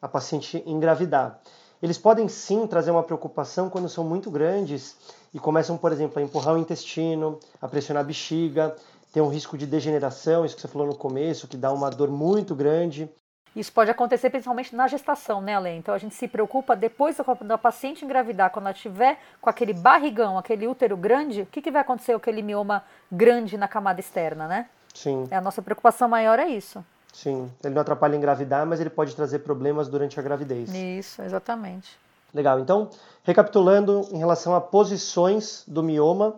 a 0.00 0.06
paciente 0.06 0.62
engravidar. 0.64 1.40
Eles 1.82 1.98
podem 1.98 2.28
sim 2.28 2.64
trazer 2.64 2.92
uma 2.92 3.02
preocupação 3.02 3.68
quando 3.68 3.88
são 3.88 4.04
muito 4.04 4.30
grandes 4.30 4.96
e 5.34 5.40
começam, 5.40 5.76
por 5.76 5.90
exemplo, 5.90 6.20
a 6.20 6.22
empurrar 6.22 6.54
o 6.54 6.58
intestino, 6.58 7.40
a 7.60 7.66
pressionar 7.66 8.04
a 8.04 8.06
bexiga, 8.06 8.76
tem 9.12 9.20
um 9.20 9.28
risco 9.28 9.58
de 9.58 9.66
degeneração, 9.66 10.44
isso 10.44 10.54
que 10.54 10.62
você 10.62 10.68
falou 10.68 10.86
no 10.86 10.94
começo, 10.94 11.48
que 11.48 11.56
dá 11.56 11.72
uma 11.72 11.90
dor 11.90 12.08
muito 12.08 12.54
grande. 12.54 13.10
Isso 13.56 13.72
pode 13.72 13.90
acontecer 13.90 14.30
principalmente 14.30 14.76
na 14.76 14.86
gestação, 14.86 15.42
né, 15.42 15.56
Além? 15.56 15.78
Então 15.78 15.92
a 15.92 15.98
gente 15.98 16.14
se 16.14 16.28
preocupa 16.28 16.76
depois 16.76 17.16
da 17.40 17.58
paciente 17.58 18.04
engravidar, 18.04 18.50
quando 18.50 18.66
ela 18.66 18.74
tiver 18.74 19.18
com 19.40 19.50
aquele 19.50 19.74
barrigão, 19.74 20.38
aquele 20.38 20.68
útero 20.68 20.96
grande, 20.96 21.42
o 21.42 21.46
que, 21.46 21.60
que 21.60 21.70
vai 21.70 21.82
acontecer 21.82 22.12
com 22.12 22.18
aquele 22.18 22.42
mioma 22.42 22.84
grande 23.10 23.58
na 23.58 23.66
camada 23.66 23.98
externa, 23.98 24.46
né? 24.46 24.68
Sim. 24.94 25.26
É, 25.30 25.36
a 25.36 25.40
nossa 25.40 25.62
preocupação 25.62 26.08
maior 26.08 26.38
é 26.38 26.48
isso. 26.48 26.84
Sim, 27.12 27.50
ele 27.62 27.74
não 27.74 27.82
atrapalha 27.82 28.16
engravidar, 28.16 28.66
mas 28.66 28.80
ele 28.80 28.88
pode 28.90 29.14
trazer 29.14 29.40
problemas 29.40 29.88
durante 29.88 30.18
a 30.18 30.22
gravidez. 30.22 30.72
Isso, 30.74 31.20
exatamente. 31.22 31.98
Legal. 32.32 32.58
Então, 32.58 32.88
recapitulando 33.22 34.08
em 34.10 34.18
relação 34.18 34.54
a 34.54 34.60
posições 34.60 35.64
do 35.66 35.82
mioma 35.82 36.34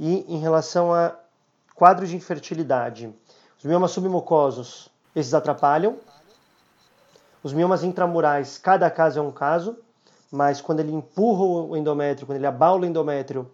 e 0.00 0.24
em 0.26 0.38
relação 0.38 0.94
a 0.94 1.14
quadros 1.74 2.08
de 2.08 2.16
infertilidade. 2.16 3.12
Os 3.58 3.64
miomas 3.64 3.90
submucosos, 3.90 4.88
esses 5.14 5.34
atrapalham. 5.34 5.96
Os 7.42 7.52
miomas 7.52 7.84
intramurais, 7.84 8.56
cada 8.56 8.90
caso 8.90 9.18
é 9.18 9.22
um 9.22 9.30
caso, 9.30 9.76
mas 10.32 10.62
quando 10.62 10.80
ele 10.80 10.92
empurra 10.92 11.44
o 11.44 11.76
endométrio, 11.76 12.26
quando 12.26 12.36
ele 12.36 12.46
abaula 12.46 12.82
o 12.82 12.86
endométrio, 12.86 13.50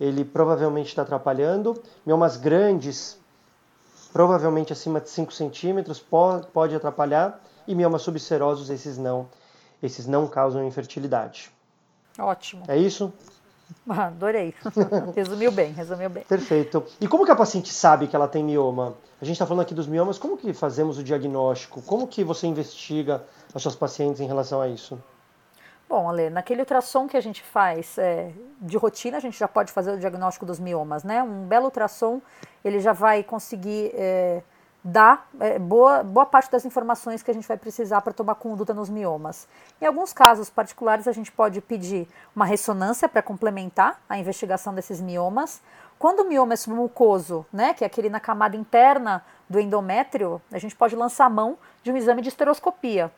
ele 0.00 0.24
provavelmente 0.24 0.88
está 0.88 1.02
atrapalhando. 1.02 1.80
Miomas 2.04 2.36
grandes, 2.36 3.19
provavelmente 4.12 4.72
acima 4.72 5.00
de 5.00 5.08
5 5.10 5.32
centímetros, 5.32 6.00
pode 6.52 6.74
atrapalhar, 6.74 7.40
e 7.66 7.74
miomas 7.74 8.02
subserosos, 8.02 8.70
esses 8.70 8.98
não, 8.98 9.28
esses 9.82 10.06
não 10.06 10.26
causam 10.26 10.66
infertilidade. 10.66 11.50
Ótimo. 12.18 12.64
É 12.68 12.76
isso? 12.76 13.12
Ah, 13.88 14.06
adorei. 14.06 14.52
resumiu 15.14 15.52
bem, 15.52 15.72
resumiu 15.72 16.10
bem. 16.10 16.24
Perfeito. 16.24 16.84
E 17.00 17.06
como 17.06 17.24
que 17.24 17.30
a 17.30 17.36
paciente 17.36 17.72
sabe 17.72 18.08
que 18.08 18.16
ela 18.16 18.26
tem 18.26 18.42
mioma? 18.42 18.96
A 19.22 19.24
gente 19.24 19.36
está 19.36 19.46
falando 19.46 19.62
aqui 19.62 19.74
dos 19.74 19.86
miomas, 19.86 20.18
como 20.18 20.36
que 20.36 20.52
fazemos 20.52 20.98
o 20.98 21.04
diagnóstico? 21.04 21.80
Como 21.82 22.08
que 22.08 22.24
você 22.24 22.48
investiga 22.48 23.22
as 23.54 23.62
suas 23.62 23.76
pacientes 23.76 24.20
em 24.20 24.26
relação 24.26 24.60
a 24.60 24.66
isso? 24.66 25.00
Bom, 25.90 26.08
Ale, 26.08 26.30
naquele 26.30 26.60
ultrassom 26.60 27.08
que 27.08 27.16
a 27.16 27.20
gente 27.20 27.42
faz 27.42 27.98
é, 27.98 28.30
de 28.60 28.76
rotina, 28.76 29.16
a 29.16 29.20
gente 29.20 29.36
já 29.36 29.48
pode 29.48 29.72
fazer 29.72 29.90
o 29.90 29.98
diagnóstico 29.98 30.46
dos 30.46 30.60
miomas, 30.60 31.02
né? 31.02 31.20
Um 31.20 31.46
belo 31.46 31.64
ultrassom, 31.64 32.22
ele 32.64 32.78
já 32.78 32.92
vai 32.92 33.24
conseguir 33.24 33.90
é, 33.94 34.40
dar 34.84 35.28
é, 35.40 35.58
boa, 35.58 36.04
boa 36.04 36.24
parte 36.24 36.48
das 36.48 36.64
informações 36.64 37.24
que 37.24 37.30
a 37.32 37.34
gente 37.34 37.48
vai 37.48 37.56
precisar 37.56 38.02
para 38.02 38.12
tomar 38.12 38.36
conduta 38.36 38.72
nos 38.72 38.88
miomas. 38.88 39.48
Em 39.80 39.86
alguns 39.86 40.12
casos 40.12 40.48
particulares, 40.48 41.08
a 41.08 41.12
gente 41.12 41.32
pode 41.32 41.60
pedir 41.60 42.06
uma 42.36 42.44
ressonância 42.44 43.08
para 43.08 43.20
complementar 43.20 44.00
a 44.08 44.16
investigação 44.16 44.72
desses 44.72 45.00
miomas. 45.00 45.60
Quando 45.98 46.20
o 46.20 46.24
mioma 46.24 46.52
é 46.52 46.56
submucoso, 46.56 47.44
né, 47.52 47.74
que 47.74 47.82
é 47.82 47.86
aquele 47.88 48.08
na 48.08 48.20
camada 48.20 48.56
interna 48.56 49.24
do 49.48 49.58
endométrio, 49.58 50.40
a 50.52 50.58
gente 50.58 50.76
pode 50.76 50.94
lançar 50.94 51.24
a 51.24 51.30
mão 51.30 51.58
de 51.82 51.90
um 51.90 51.96
exame 51.96 52.22
de 52.22 52.28
esteroscopia. 52.28 53.10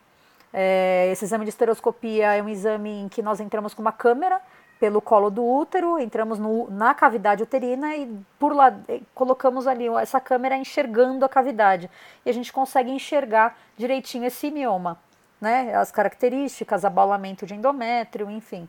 É, 0.52 1.08
esse 1.10 1.24
exame 1.24 1.44
de 1.44 1.50
esteroscopia 1.50 2.34
é 2.34 2.42
um 2.42 2.48
exame 2.48 2.90
em 2.90 3.08
que 3.08 3.22
nós 3.22 3.40
entramos 3.40 3.72
com 3.72 3.80
uma 3.80 3.92
câmera 3.92 4.40
pelo 4.78 5.00
colo 5.00 5.30
do 5.30 5.44
útero, 5.44 5.98
entramos 5.98 6.40
no, 6.40 6.68
na 6.68 6.92
cavidade 6.92 7.40
uterina 7.40 7.94
e 7.94 8.18
por 8.36 8.52
lá 8.52 8.76
colocamos 9.14 9.68
ali 9.68 9.86
essa 10.00 10.20
câmera 10.20 10.56
enxergando 10.56 11.24
a 11.24 11.28
cavidade 11.28 11.88
e 12.26 12.30
a 12.30 12.32
gente 12.32 12.52
consegue 12.52 12.90
enxergar 12.90 13.56
direitinho 13.76 14.24
esse 14.24 14.50
mioma, 14.50 14.98
né? 15.40 15.72
As 15.74 15.92
características, 15.92 16.84
abaulamento 16.84 17.46
de 17.46 17.54
endométrio, 17.54 18.28
enfim. 18.28 18.68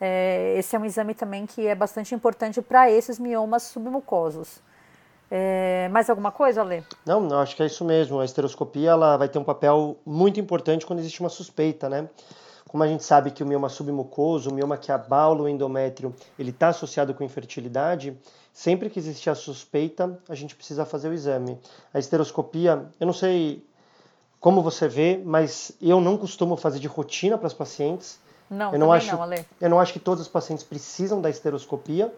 É, 0.00 0.56
esse 0.58 0.74
é 0.74 0.78
um 0.78 0.84
exame 0.84 1.14
também 1.14 1.46
que 1.46 1.66
é 1.66 1.74
bastante 1.74 2.16
importante 2.16 2.60
para 2.60 2.90
esses 2.90 3.18
miomas 3.20 3.62
submucosos. 3.62 4.60
É, 5.36 5.88
mais 5.88 6.08
alguma 6.08 6.30
coisa, 6.30 6.62
Lê? 6.62 6.84
Não, 7.04 7.18
não, 7.20 7.40
acho 7.40 7.56
que 7.56 7.62
é 7.64 7.66
isso 7.66 7.84
mesmo. 7.84 8.20
A 8.20 8.24
esteroscopia 8.24 8.90
ela 8.90 9.16
vai 9.16 9.28
ter 9.28 9.36
um 9.36 9.42
papel 9.42 9.96
muito 10.06 10.38
importante 10.38 10.86
quando 10.86 11.00
existe 11.00 11.18
uma 11.18 11.28
suspeita, 11.28 11.88
né? 11.88 12.08
Como 12.68 12.84
a 12.84 12.86
gente 12.86 13.02
sabe 13.02 13.32
que 13.32 13.42
o 13.42 13.46
mioma 13.46 13.68
submucoso, 13.68 14.50
o 14.50 14.54
mioma 14.54 14.76
que 14.76 14.92
abaula 14.92 15.42
o 15.42 15.48
endométrio, 15.48 16.14
ele 16.38 16.50
está 16.50 16.68
associado 16.68 17.12
com 17.14 17.24
infertilidade, 17.24 18.16
sempre 18.52 18.88
que 18.88 18.96
existe 18.96 19.28
a 19.28 19.34
suspeita, 19.34 20.16
a 20.28 20.36
gente 20.36 20.54
precisa 20.54 20.84
fazer 20.86 21.08
o 21.08 21.12
exame. 21.12 21.58
A 21.92 21.98
esteroscopia, 21.98 22.86
eu 23.00 23.06
não 23.06 23.12
sei 23.12 23.66
como 24.38 24.62
você 24.62 24.86
vê, 24.86 25.20
mas 25.24 25.72
eu 25.82 26.00
não 26.00 26.16
costumo 26.16 26.56
fazer 26.56 26.78
de 26.78 26.86
rotina 26.86 27.36
para 27.36 27.48
as 27.48 27.54
pacientes. 27.54 28.20
Não, 28.48 28.72
eu 28.72 28.78
não 28.78 28.92
acho, 28.92 29.16
não, 29.16 29.28
Eu 29.60 29.68
não 29.68 29.80
acho 29.80 29.92
que 29.92 29.98
todas 29.98 30.20
as 30.20 30.28
pacientes 30.28 30.62
precisam 30.62 31.20
da 31.20 31.28
esteroscopia, 31.28 32.14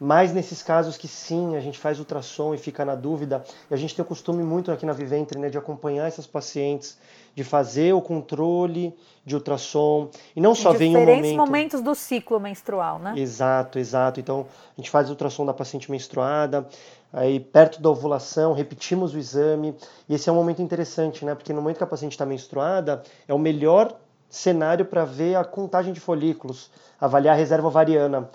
mas 0.00 0.32
nesses 0.32 0.62
casos 0.62 0.96
que 0.96 1.06
sim, 1.06 1.56
a 1.56 1.60
gente 1.60 1.78
faz 1.78 1.98
ultrassom 1.98 2.54
e 2.54 2.58
fica 2.58 2.84
na 2.84 2.94
dúvida, 2.94 3.44
e 3.70 3.74
a 3.74 3.76
gente 3.76 3.94
tem 3.94 4.04
o 4.04 4.06
costume 4.06 4.42
muito 4.42 4.72
aqui 4.72 4.84
na 4.84 4.92
Viventre 4.92 5.38
né, 5.38 5.48
de 5.48 5.56
acompanhar 5.56 6.08
essas 6.08 6.26
pacientes, 6.26 6.98
de 7.34 7.44
fazer 7.44 7.92
o 7.92 8.00
controle 8.00 8.94
de 9.24 9.34
ultrassom, 9.34 10.10
e 10.34 10.40
não 10.40 10.54
só 10.54 10.72
vem 10.72 10.90
um 10.90 11.00
momento... 11.00 11.06
Diferentes 11.06 11.36
momentos 11.36 11.80
do 11.80 11.94
ciclo 11.94 12.40
menstrual, 12.40 12.98
né? 12.98 13.14
Exato, 13.16 13.78
exato. 13.78 14.18
Então, 14.18 14.46
a 14.76 14.80
gente 14.80 14.90
faz 14.90 15.08
o 15.08 15.12
ultrassom 15.12 15.46
da 15.46 15.54
paciente 15.54 15.90
menstruada, 15.90 16.66
aí 17.12 17.38
perto 17.38 17.80
da 17.80 17.88
ovulação, 17.88 18.52
repetimos 18.52 19.14
o 19.14 19.18
exame, 19.18 19.74
e 20.08 20.14
esse 20.14 20.28
é 20.28 20.32
um 20.32 20.36
momento 20.36 20.60
interessante, 20.60 21.24
né? 21.24 21.34
Porque 21.34 21.52
no 21.52 21.62
momento 21.62 21.78
que 21.78 21.84
a 21.84 21.86
paciente 21.86 22.12
está 22.12 22.26
menstruada, 22.26 23.02
é 23.28 23.32
o 23.32 23.38
melhor 23.38 23.96
cenário 24.28 24.86
para 24.86 25.04
ver 25.04 25.36
a 25.36 25.44
contagem 25.44 25.92
de 25.92 26.00
folículos, 26.00 26.70
avaliar 27.00 27.34
a 27.34 27.38
reserva 27.38 27.68
ovariana. 27.68 28.28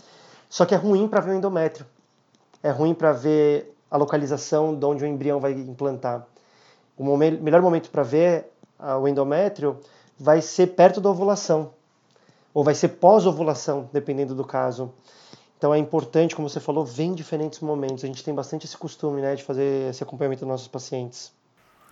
Só 0.50 0.66
que 0.66 0.74
é 0.74 0.77
ruim 0.77 1.08
para 1.08 1.22
ver 1.22 1.32
o 1.32 1.36
endométrio. 1.36 1.86
É 2.63 2.70
ruim 2.70 2.94
para 2.94 3.12
ver 3.12 3.75
a 3.89 3.98
localização 3.98 4.77
de 4.77 4.86
onde 4.86 5.04
o 5.04 5.08
embrião 5.08 5.39
vai 5.39 5.54
implantar. 5.54 6.25
O 6.98 7.04
momento, 7.04 7.42
melhor 7.42 7.62
momento 7.62 7.89
para 7.89 8.04
ver 8.04 8.51
o 8.80 9.08
endométrio 9.08 9.80
vai 10.18 10.42
ser 10.42 10.68
perto 10.68 11.00
da 11.00 11.10
ovulação, 11.10 11.72
ou 12.54 12.63
vai 12.63 12.74
ser 12.74 12.89
pós-ovulação, 12.89 13.89
dependendo 13.94 14.34
do 14.34 14.44
caso. 14.44 14.92
Então 15.58 15.74
é 15.74 15.77
importante, 15.77 16.36
como 16.36 16.50
você 16.50 16.60
falou, 16.60 16.86
ver 16.86 17.04
em 17.04 17.13
diferentes 17.13 17.60
momentos. 17.60 18.04
A 18.04 18.08
gente 18.08 18.24
tem 18.24 18.34
bastante 18.34 18.66
esse 18.66 18.77
costume 18.77 19.22
né, 19.22 19.36
de 19.36 19.44
fazer 19.44 19.89
esse 19.89 20.04
acompanhamento 20.04 20.42
dos 20.42 20.50
nossos 20.50 20.68
pacientes. 20.68 21.32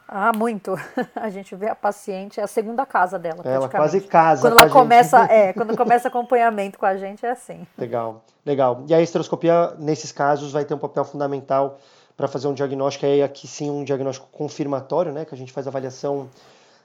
Ah, 0.07 0.31
muito. 0.35 0.75
A 1.15 1.29
gente 1.29 1.55
vê 1.55 1.67
a 1.67 1.75
paciente, 1.75 2.39
é 2.39 2.43
a 2.43 2.47
segunda 2.47 2.85
casa 2.85 3.17
dela. 3.17 3.41
Ela 3.43 3.67
quase 3.67 4.01
casa. 4.01 4.41
Quando 4.41 4.61
ela 4.61 4.69
começa, 4.69 5.21
gente. 5.21 5.31
é, 5.33 5.53
quando 5.53 5.75
começa 5.75 6.07
acompanhamento 6.07 6.77
com 6.77 6.85
a 6.85 6.95
gente 6.95 7.25
é 7.25 7.31
assim. 7.31 7.65
Legal, 7.77 8.23
legal. 8.45 8.83
E 8.87 8.93
a 8.93 9.01
esteroscopia, 9.01 9.73
nesses 9.79 10.11
casos, 10.11 10.51
vai 10.51 10.63
ter 10.63 10.73
um 10.73 10.77
papel 10.77 11.03
fundamental 11.03 11.79
para 12.15 12.27
fazer 12.27 12.47
um 12.47 12.53
diagnóstico, 12.53 13.05
aí 13.05 13.21
aqui 13.21 13.47
sim 13.47 13.69
um 13.69 13.83
diagnóstico 13.83 14.27
confirmatório, 14.31 15.11
né? 15.11 15.25
Que 15.25 15.33
a 15.33 15.37
gente 15.37 15.51
faz 15.51 15.67
avaliação 15.67 16.29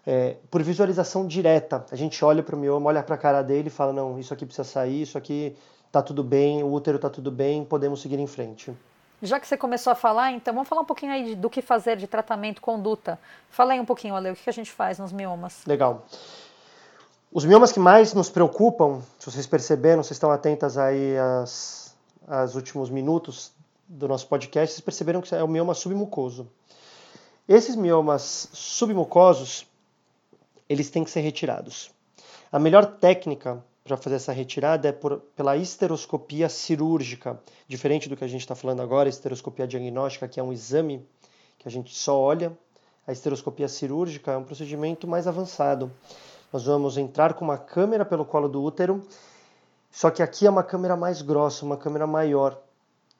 é, 0.07 0.37
por 0.51 0.63
visualização 0.63 1.27
direta. 1.27 1.85
A 1.91 1.97
gente 1.97 2.25
olha 2.25 2.43
para 2.43 2.57
o 2.57 2.59
mioma, 2.59 2.89
olha 2.89 3.03
para 3.03 3.15
a 3.15 3.19
cara 3.19 3.43
dele 3.43 3.69
e 3.69 3.71
fala, 3.71 3.93
não, 3.93 4.19
isso 4.19 4.33
aqui 4.33 4.45
precisa 4.45 4.65
sair, 4.65 5.03
isso 5.03 5.17
aqui 5.17 5.57
tá 5.93 6.03
tudo 6.03 6.25
bem, 6.25 6.63
o 6.63 6.73
útero 6.73 6.99
tá 6.99 7.11
tudo 7.11 7.31
bem, 7.31 7.65
podemos 7.65 8.01
seguir 8.01 8.19
em 8.19 8.27
frente. 8.27 8.73
Já 9.23 9.39
que 9.39 9.47
você 9.47 9.57
começou 9.57 9.91
a 9.91 9.95
falar, 9.95 10.33
então 10.33 10.55
vamos 10.55 10.69
falar 10.69 10.81
um 10.81 10.87
pouquinho 10.87 11.13
aí 11.13 11.35
do 11.35 11.51
que 11.51 11.61
fazer 11.61 11.97
de 11.97 12.07
tratamento, 12.07 12.61
conduta. 12.61 13.19
Fala 13.51 13.75
aí 13.75 13.81
um 13.81 13.85
pouquinho, 13.85 14.15
Ale, 14.15 14.31
o 14.31 14.37
que 14.37 14.49
a 14.49 14.53
gente 14.53 14.73
faz 14.73 14.99
nos 14.99 15.13
miomas? 15.13 15.65
Legal. 15.67 16.07
Os 17.33 17.45
miomas 17.45 17.71
que 17.71 17.79
mais 17.79 18.15
nos 18.15 18.31
preocupam, 18.31 19.03
se 19.19 19.31
vocês 19.31 19.47
perceberam, 19.47 20.03
vocês 20.03 20.17
estão 20.17 20.31
atentas 20.31 20.79
aí 20.79 21.17
aos 21.19 22.55
últimos 22.55 22.89
minutos 22.91 23.53
do 23.87 24.09
nosso 24.09 24.27
podcast, 24.27 24.75
vocês 24.75 24.85
perceberam 24.85 25.21
que 25.21 25.35
é 25.35 25.43
o 25.43 25.49
mioma 25.49 25.75
submucoso. 25.75 26.49
Esses 27.49 27.77
miomas 27.77 28.49
submucosos, 28.53 29.67
eles 30.69 30.89
têm 30.91 31.05
que 31.05 31.11
ser 31.11 31.21
retirados. 31.21 31.91
A 32.51 32.59
melhor 32.59 32.87
técnica 32.87 33.63
para 33.85 33.97
fazer 33.97 34.17
essa 34.17 34.33
retirada 34.33 34.89
é 34.89 34.93
por, 34.93 35.19
pela 35.35 35.57
esteroscopia 35.57 36.49
cirúrgica, 36.49 37.41
diferente 37.67 38.09
do 38.09 38.17
que 38.17 38.25
a 38.25 38.29
gente 38.29 38.43
está 38.43 38.55
falando 38.55 38.83
agora, 38.83 39.09
esteroscopia 39.09 39.67
diagnóstica, 39.67 40.29
que 40.29 40.39
é 40.39 40.43
um 40.43 40.53
exame 40.53 41.07
que 41.59 41.67
a 41.67 41.71
gente 41.71 41.95
só 41.95 42.19
olha. 42.19 42.57
A 43.07 43.13
esteroscopia 43.13 43.69
cirúrgica 43.69 44.33
é 44.33 44.37
um 44.37 44.45
procedimento 44.45 45.09
mais 45.09 45.27
avançado. 45.27 45.91
Nós 46.53 46.65
vamos 46.65 46.99
entrar 46.99 47.35
com 47.35 47.45
uma 47.45 47.59
câmera 47.59 48.05
pelo 48.05 48.25
colo 48.25 48.49
do 48.49 48.63
útero, 48.63 49.03
só 49.91 50.11
que 50.11 50.23
aqui 50.23 50.47
é 50.47 50.51
uma 50.51 50.63
câmera 50.63 50.97
mais 50.97 51.23
grossa, 51.23 51.65
uma 51.65 51.77
câmera 51.77 52.07
maior, 52.07 52.61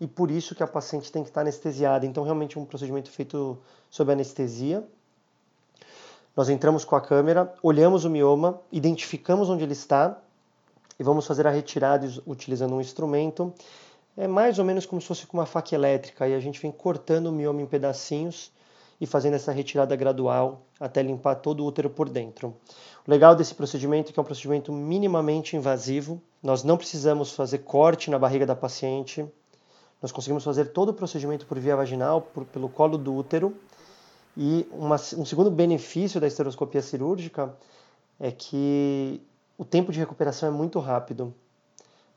e 0.01 0.07
por 0.07 0.31
isso 0.31 0.55
que 0.55 0.63
a 0.63 0.67
paciente 0.67 1.11
tem 1.11 1.23
que 1.23 1.31
estar 1.31 1.41
anestesiada. 1.43 2.07
Então, 2.07 2.23
realmente, 2.23 2.57
é 2.57 2.61
um 2.61 2.65
procedimento 2.65 3.11
feito 3.11 3.59
sob 3.91 4.13
anestesia. 4.13 4.87
Nós 6.37 6.49
entramos 6.49 6.85
com 6.85 6.97
a 6.97 7.01
câmera, 7.01 7.53
olhamos 7.63 8.05
o 8.05 8.11
mioma, 8.11 8.61
identificamos 8.73 9.49
onde 9.51 9.65
ele 9.65 9.73
está 9.73 10.19
e 11.01 11.03
vamos 11.03 11.27
fazer 11.27 11.47
a 11.47 11.51
retirada 11.51 12.07
utilizando 12.27 12.75
um 12.75 12.81
instrumento. 12.81 13.55
É 14.15 14.29
mais 14.29 14.59
ou 14.59 14.67
menos 14.67 14.85
como 14.85 15.01
se 15.01 15.07
fosse 15.07 15.27
com 15.27 15.39
uma 15.39 15.47
faca 15.47 15.75
elétrica 15.75 16.29
e 16.29 16.35
a 16.35 16.41
gente 16.41 16.61
vem 16.61 16.71
cortando 16.71 17.29
o 17.29 17.33
mioma 17.33 17.63
em 17.63 17.67
pedacinhos 17.67 18.53
e 19.01 19.07
fazendo 19.07 19.33
essa 19.33 19.51
retirada 19.51 19.97
gradual 19.97 20.61
até 20.79 21.03
limpar 21.03 21.37
todo 21.37 21.65
o 21.65 21.67
útero 21.67 21.89
por 21.89 22.11
dentro. 22.11 22.55
O 23.07 23.11
legal 23.11 23.35
desse 23.35 23.55
procedimento 23.55 24.11
é 24.11 24.13
que 24.13 24.21
é 24.21 24.23
um 24.23 24.27
procedimento 24.27 24.71
minimamente 24.75 25.57
invasivo. 25.57 26.21
Nós 26.43 26.63
não 26.63 26.77
precisamos 26.77 27.33
fazer 27.33 27.59
corte 27.59 28.11
na 28.11 28.19
barriga 28.19 28.45
da 28.45 28.55
paciente. 28.55 29.25
Nós 30.03 30.13
conseguimos 30.13 30.45
fazer 30.45 30.67
todo 30.67 30.91
o 30.91 30.95
procedimento 30.95 31.47
por 31.47 31.59
via 31.59 31.77
vaginal, 31.77 32.21
por, 32.21 32.45
pelo 32.45 32.69
colo 32.69 32.99
do 32.99 33.15
útero. 33.15 33.57
E 34.37 34.69
uma, 34.71 34.97
um 35.17 35.25
segundo 35.25 35.51
benefício 35.51 36.21
da 36.21 36.27
esteroscopia 36.27 36.83
cirúrgica 36.83 37.57
é 38.19 38.31
que 38.31 39.23
o 39.61 39.65
tempo 39.67 39.93
de 39.93 39.99
recuperação 39.99 40.49
é 40.49 40.51
muito 40.51 40.79
rápido. 40.79 41.35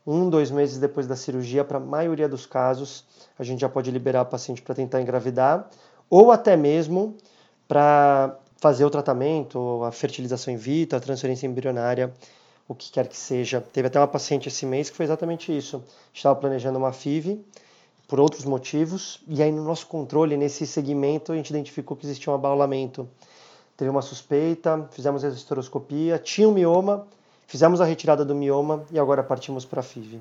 Um, 0.06 0.30
dois 0.30 0.50
meses 0.50 0.78
depois 0.78 1.06
da 1.06 1.14
cirurgia, 1.14 1.62
para 1.62 1.76
a 1.76 1.80
maioria 1.80 2.26
dos 2.26 2.46
casos, 2.46 3.04
a 3.38 3.44
gente 3.44 3.60
já 3.60 3.68
pode 3.68 3.90
liberar 3.90 4.22
a 4.22 4.24
paciente 4.24 4.62
para 4.62 4.74
tentar 4.74 5.02
engravidar, 5.02 5.68
ou 6.08 6.32
até 6.32 6.56
mesmo 6.56 7.18
para 7.68 8.34
fazer 8.56 8.86
o 8.86 8.88
tratamento, 8.88 9.84
a 9.84 9.92
fertilização 9.92 10.54
in 10.54 10.56
vitro, 10.56 10.96
a 10.96 11.00
transferência 11.02 11.46
embrionária, 11.46 12.14
o 12.66 12.74
que 12.74 12.90
quer 12.90 13.06
que 13.08 13.16
seja. 13.16 13.60
Teve 13.60 13.88
até 13.88 14.00
uma 14.00 14.08
paciente 14.08 14.48
esse 14.48 14.64
mês 14.64 14.88
que 14.88 14.96
foi 14.96 15.04
exatamente 15.04 15.54
isso. 15.54 15.84
Estava 16.14 16.34
planejando 16.36 16.78
uma 16.78 16.94
FIV 16.94 17.44
por 18.08 18.20
outros 18.20 18.46
motivos, 18.46 19.22
e 19.28 19.42
aí 19.42 19.52
no 19.52 19.62
nosso 19.62 19.86
controle, 19.86 20.34
nesse 20.38 20.66
segmento, 20.66 21.30
a 21.32 21.36
gente 21.36 21.50
identificou 21.50 21.94
que 21.94 22.06
existia 22.06 22.32
um 22.32 22.36
abaulamento. 22.36 23.06
Teve 23.76 23.90
uma 23.90 24.00
suspeita, 24.00 24.88
fizemos 24.92 25.22
a 25.22 25.28
esteroscopia, 25.28 26.18
tinha 26.18 26.48
um 26.48 26.52
mioma, 26.52 27.06
Fizemos 27.46 27.80
a 27.80 27.84
retirada 27.84 28.24
do 28.24 28.34
mioma 28.34 28.84
e 28.90 28.98
agora 28.98 29.22
partimos 29.22 29.64
para 29.64 29.80
a 29.80 29.82
FIV. 29.82 30.20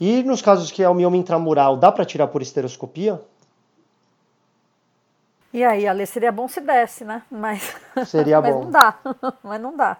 E 0.00 0.22
nos 0.22 0.42
casos 0.42 0.70
que 0.70 0.82
é 0.82 0.88
o 0.88 0.94
mioma 0.94 1.16
intramural, 1.16 1.76
dá 1.76 1.90
para 1.90 2.04
tirar 2.04 2.26
por 2.28 2.42
esteroscopia? 2.42 3.20
E 5.52 5.62
aí, 5.62 5.86
Ale, 5.86 6.04
seria 6.04 6.32
bom 6.32 6.48
se 6.48 6.60
desse, 6.60 7.04
né? 7.04 7.22
Mas, 7.30 7.76
seria 8.06 8.40
mas 8.40 8.54
bom. 8.54 8.64
não 8.64 8.70
dá. 8.70 8.98
mas 9.42 9.60
não 9.60 9.76
dá. 9.76 9.96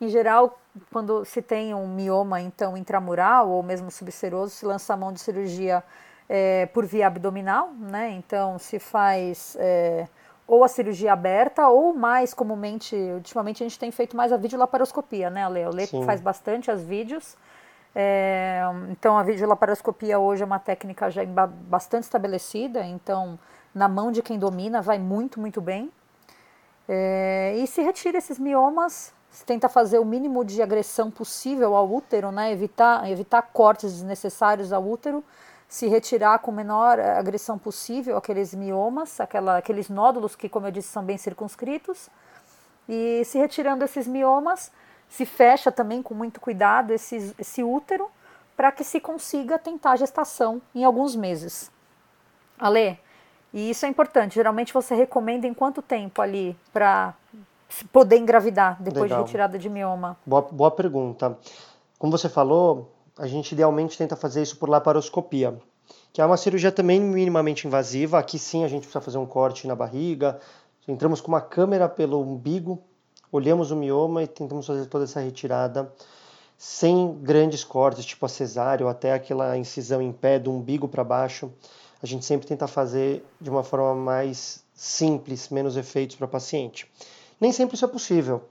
Em 0.00 0.08
geral, 0.08 0.58
quando 0.92 1.24
se 1.24 1.40
tem 1.40 1.72
um 1.74 1.86
mioma 1.86 2.40
então 2.40 2.76
intramural 2.76 3.48
ou 3.48 3.62
mesmo 3.62 3.90
subseroso, 3.90 4.54
se 4.54 4.66
lança 4.66 4.94
a 4.94 4.96
mão 4.96 5.12
de 5.12 5.20
cirurgia 5.20 5.82
é, 6.28 6.66
por 6.66 6.84
via 6.84 7.06
abdominal, 7.06 7.72
né? 7.72 8.10
Então 8.10 8.58
se 8.58 8.78
faz 8.78 9.56
é, 9.58 10.08
ou 10.48 10.64
a 10.64 10.68
cirurgia 10.68 11.12
aberta, 11.12 11.68
ou 11.68 11.92
mais 11.92 12.32
comumente, 12.32 12.96
ultimamente 12.96 13.62
a 13.62 13.66
gente 13.68 13.78
tem 13.78 13.90
feito 13.90 14.16
mais 14.16 14.32
a 14.32 14.38
videolaparoscopia, 14.38 15.28
né, 15.28 15.44
Ale? 15.44 15.66
O 15.66 15.70
Le 15.70 15.86
faz 16.06 16.22
bastante 16.22 16.70
as 16.70 16.82
vídeos. 16.82 17.36
É, 17.94 18.62
então 18.90 19.18
a 19.18 19.22
videolaparoscopia 19.22 20.18
hoje 20.18 20.42
é 20.42 20.46
uma 20.46 20.58
técnica 20.58 21.10
já 21.10 21.22
bastante 21.26 22.04
estabelecida, 22.04 22.82
então 22.82 23.38
na 23.74 23.88
mão 23.88 24.10
de 24.10 24.22
quem 24.22 24.38
domina 24.38 24.80
vai 24.80 24.98
muito, 24.98 25.38
muito 25.38 25.60
bem. 25.60 25.92
É, 26.88 27.54
e 27.58 27.66
se 27.66 27.82
retira 27.82 28.16
esses 28.16 28.38
miomas, 28.38 29.12
se 29.30 29.44
tenta 29.44 29.68
fazer 29.68 29.98
o 29.98 30.04
mínimo 30.04 30.42
de 30.42 30.62
agressão 30.62 31.10
possível 31.10 31.76
ao 31.76 31.92
útero, 31.92 32.32
né? 32.32 32.50
Evitar, 32.50 33.10
evitar 33.10 33.42
cortes 33.42 33.92
desnecessários 33.92 34.72
ao 34.72 34.82
útero 34.82 35.22
se 35.68 35.86
retirar 35.86 36.38
com 36.38 36.50
menor 36.50 36.98
eh, 36.98 37.18
agressão 37.18 37.58
possível 37.58 38.16
aqueles 38.16 38.54
miomas, 38.54 39.20
aquela, 39.20 39.58
aqueles 39.58 39.90
nódulos 39.90 40.34
que, 40.34 40.48
como 40.48 40.66
eu 40.66 40.70
disse, 40.70 40.88
são 40.88 41.04
bem 41.04 41.18
circunscritos. 41.18 42.08
E 42.88 43.22
se 43.26 43.38
retirando 43.38 43.84
esses 43.84 44.06
miomas, 44.06 44.72
se 45.10 45.26
fecha 45.26 45.70
também 45.70 46.02
com 46.02 46.14
muito 46.14 46.40
cuidado 46.40 46.92
esse, 46.92 47.34
esse 47.38 47.62
útero 47.62 48.10
para 48.56 48.72
que 48.72 48.82
se 48.82 48.98
consiga 48.98 49.58
tentar 49.58 49.92
a 49.92 49.96
gestação 49.96 50.62
em 50.74 50.84
alguns 50.84 51.14
meses. 51.14 51.70
Ale, 52.58 52.98
e 53.52 53.70
isso 53.70 53.84
é 53.84 53.88
importante, 53.88 54.34
geralmente 54.34 54.72
você 54.72 54.94
recomenda 54.94 55.46
em 55.46 55.54
quanto 55.54 55.82
tempo 55.82 56.20
ali 56.20 56.58
para 56.72 57.14
poder 57.92 58.16
engravidar 58.16 58.82
depois 58.82 59.02
Legal. 59.02 59.18
de 59.18 59.24
retirada 59.24 59.58
de 59.58 59.68
mioma? 59.68 60.16
Boa, 60.24 60.42
boa 60.42 60.70
pergunta. 60.70 61.38
Como 61.98 62.10
você 62.10 62.28
falou, 62.28 62.90
a 63.18 63.26
gente 63.26 63.52
idealmente 63.52 63.98
tenta 63.98 64.14
fazer 64.14 64.42
isso 64.42 64.56
por 64.56 64.68
laparoscopia, 64.68 65.58
que 66.12 66.20
é 66.20 66.24
uma 66.24 66.36
cirurgia 66.36 66.70
também 66.70 67.00
minimamente 67.00 67.66
invasiva. 67.66 68.18
Aqui 68.18 68.38
sim 68.38 68.64
a 68.64 68.68
gente 68.68 68.82
precisa 68.82 69.00
fazer 69.00 69.18
um 69.18 69.26
corte 69.26 69.66
na 69.66 69.74
barriga, 69.74 70.38
entramos 70.86 71.20
com 71.20 71.28
uma 71.28 71.40
câmera 71.40 71.88
pelo 71.88 72.20
umbigo, 72.22 72.78
olhamos 73.32 73.70
o 73.72 73.76
mioma 73.76 74.22
e 74.22 74.26
tentamos 74.26 74.66
fazer 74.66 74.86
toda 74.86 75.04
essa 75.04 75.20
retirada 75.20 75.92
sem 76.56 77.14
grandes 77.20 77.62
cortes, 77.62 78.04
tipo 78.04 78.24
a 78.24 78.28
cesárea 78.28 78.84
ou 78.84 78.90
até 78.90 79.12
aquela 79.12 79.56
incisão 79.56 80.00
em 80.00 80.12
pé 80.12 80.38
do 80.38 80.52
umbigo 80.52 80.88
para 80.88 81.04
baixo. 81.04 81.52
A 82.02 82.06
gente 82.06 82.24
sempre 82.24 82.46
tenta 82.46 82.66
fazer 82.66 83.24
de 83.40 83.50
uma 83.50 83.62
forma 83.62 83.94
mais 83.94 84.64
simples, 84.74 85.48
menos 85.50 85.76
efeitos 85.76 86.16
para 86.16 86.26
o 86.26 86.28
paciente. 86.28 86.90
Nem 87.40 87.52
sempre 87.52 87.74
isso 87.74 87.84
é 87.84 87.88
possível 87.88 88.42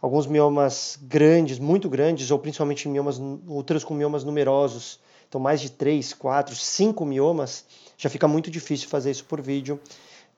alguns 0.00 0.26
miomas 0.26 0.98
grandes, 1.02 1.58
muito 1.58 1.88
grandes, 1.88 2.30
ou 2.30 2.38
principalmente 2.38 2.88
miomas, 2.88 3.20
úteros 3.46 3.84
com 3.84 3.94
miomas 3.94 4.24
numerosos, 4.24 5.00
então 5.28 5.40
mais 5.40 5.60
de 5.60 5.70
3, 5.70 6.14
4, 6.14 6.54
5 6.54 7.04
miomas, 7.04 7.64
já 7.96 8.08
fica 8.08 8.26
muito 8.26 8.50
difícil 8.50 8.88
fazer 8.88 9.10
isso 9.10 9.24
por 9.24 9.40
vídeo. 9.40 9.78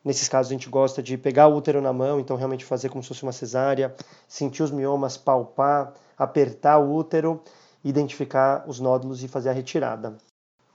Nesses 0.04 0.28
casos 0.28 0.50
a 0.50 0.54
gente 0.54 0.68
gosta 0.68 1.02
de 1.02 1.16
pegar 1.16 1.46
o 1.46 1.56
útero 1.56 1.80
na 1.80 1.92
mão, 1.92 2.18
então 2.18 2.36
realmente 2.36 2.64
fazer 2.64 2.88
como 2.88 3.02
se 3.02 3.08
fosse 3.08 3.22
uma 3.22 3.32
cesárea, 3.32 3.94
sentir 4.26 4.62
os 4.62 4.70
miomas, 4.70 5.16
palpar, 5.16 5.94
apertar 6.18 6.78
o 6.78 6.92
útero, 6.92 7.40
identificar 7.84 8.64
os 8.66 8.80
nódulos 8.80 9.22
e 9.22 9.28
fazer 9.28 9.50
a 9.50 9.52
retirada. 9.52 10.16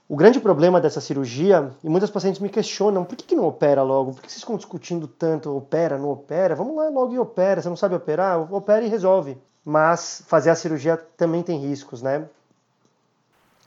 O 0.08 0.16
grande 0.16 0.40
problema 0.40 0.80
dessa 0.80 1.02
cirurgia, 1.02 1.70
e 1.84 1.88
muitas 1.88 2.10
pacientes 2.10 2.40
me 2.40 2.48
questionam, 2.48 3.04
por 3.04 3.14
que, 3.14 3.24
que 3.24 3.36
não 3.36 3.44
opera 3.44 3.82
logo? 3.82 4.14
Por 4.14 4.22
que 4.22 4.30
vocês 4.30 4.40
estão 4.40 4.56
discutindo 4.56 5.06
tanto, 5.06 5.54
opera, 5.54 5.98
não 5.98 6.08
opera? 6.08 6.54
Vamos 6.54 6.74
lá 6.74 6.88
logo 6.88 7.12
e 7.12 7.18
opera, 7.18 7.60
você 7.60 7.68
não 7.68 7.76
sabe 7.76 7.94
operar? 7.94 8.50
Opera 8.50 8.82
e 8.82 8.88
resolve. 8.88 9.36
Mas 9.62 10.22
fazer 10.26 10.48
a 10.48 10.54
cirurgia 10.54 10.96
também 10.96 11.42
tem 11.42 11.58
riscos, 11.58 12.00
né? 12.00 12.26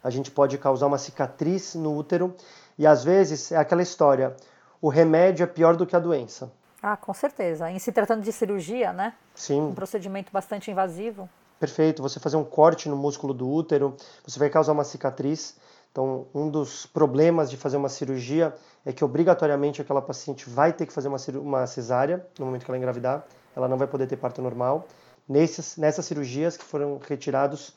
A 0.03 0.09
gente 0.09 0.31
pode 0.31 0.57
causar 0.57 0.87
uma 0.87 0.97
cicatriz 0.97 1.75
no 1.75 1.95
útero 1.95 2.33
e 2.75 2.87
às 2.87 3.03
vezes 3.03 3.51
é 3.51 3.57
aquela 3.57 3.83
história, 3.83 4.35
o 4.81 4.89
remédio 4.89 5.43
é 5.43 5.47
pior 5.47 5.75
do 5.75 5.85
que 5.85 5.95
a 5.95 5.99
doença. 5.99 6.51
Ah, 6.81 6.97
com 6.97 7.13
certeza. 7.13 7.69
Em 7.69 7.77
se 7.77 7.91
tratando 7.91 8.23
de 8.23 8.31
cirurgia, 8.31 8.91
né? 8.91 9.13
Sim. 9.35 9.61
Um 9.61 9.75
procedimento 9.75 10.31
bastante 10.31 10.71
invasivo. 10.71 11.29
Perfeito. 11.59 12.01
Você 12.01 12.19
fazer 12.19 12.37
um 12.37 12.43
corte 12.43 12.89
no 12.89 12.97
músculo 12.97 13.31
do 13.31 13.47
útero, 13.47 13.95
você 14.25 14.39
vai 14.39 14.49
causar 14.49 14.71
uma 14.71 14.83
cicatriz 14.83 15.55
então, 15.91 16.25
um 16.33 16.49
dos 16.49 16.85
problemas 16.85 17.49
de 17.49 17.57
fazer 17.57 17.75
uma 17.75 17.89
cirurgia 17.89 18.55
é 18.85 18.93
que 18.93 19.03
obrigatoriamente 19.03 19.81
aquela 19.81 20.01
paciente 20.01 20.49
vai 20.49 20.71
ter 20.71 20.85
que 20.85 20.93
fazer 20.93 21.09
uma, 21.09 21.17
uma 21.41 21.67
cesárea 21.67 22.25
no 22.39 22.45
momento 22.45 22.63
que 22.63 22.71
ela 22.71 22.77
engravidar, 22.77 23.25
ela 23.53 23.67
não 23.67 23.77
vai 23.77 23.87
poder 23.87 24.07
ter 24.07 24.15
parto 24.15 24.41
normal. 24.41 24.87
Nessas, 25.27 25.75
nessas 25.75 26.05
cirurgias 26.05 26.55
que 26.55 26.63
foram 26.63 26.97
retirados 26.97 27.75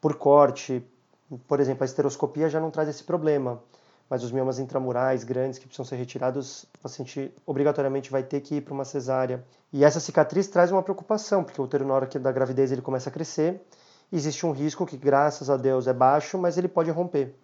por 0.00 0.14
corte, 0.14 0.86
por 1.48 1.58
exemplo, 1.58 1.82
a 1.82 1.86
esteroscopia 1.86 2.48
já 2.48 2.60
não 2.60 2.70
traz 2.70 2.88
esse 2.88 3.02
problema, 3.02 3.60
mas 4.08 4.22
os 4.22 4.30
miomas 4.30 4.60
intramurais 4.60 5.24
grandes 5.24 5.58
que 5.58 5.66
precisam 5.66 5.84
ser 5.84 5.96
retirados, 5.96 6.62
o 6.62 6.78
paciente 6.78 7.34
obrigatoriamente 7.44 8.08
vai 8.08 8.22
ter 8.22 8.40
que 8.40 8.54
ir 8.54 8.60
para 8.60 8.72
uma 8.72 8.84
cesárea. 8.84 9.44
E 9.72 9.84
essa 9.84 9.98
cicatriz 9.98 10.46
traz 10.46 10.70
uma 10.70 10.82
preocupação, 10.82 11.42
porque 11.42 11.60
o 11.60 11.64
útero 11.64 11.84
na 11.84 11.92
hora 11.92 12.06
da 12.06 12.30
gravidez 12.30 12.70
ele 12.70 12.82
começa 12.82 13.10
a 13.10 13.12
crescer 13.12 13.60
existe 14.12 14.46
um 14.46 14.52
risco 14.52 14.86
que, 14.86 14.96
graças 14.96 15.50
a 15.50 15.56
Deus, 15.56 15.86
é 15.86 15.92
baixo, 15.92 16.38
mas 16.38 16.56
ele 16.56 16.68
pode 16.68 16.90
romper. 16.90 17.34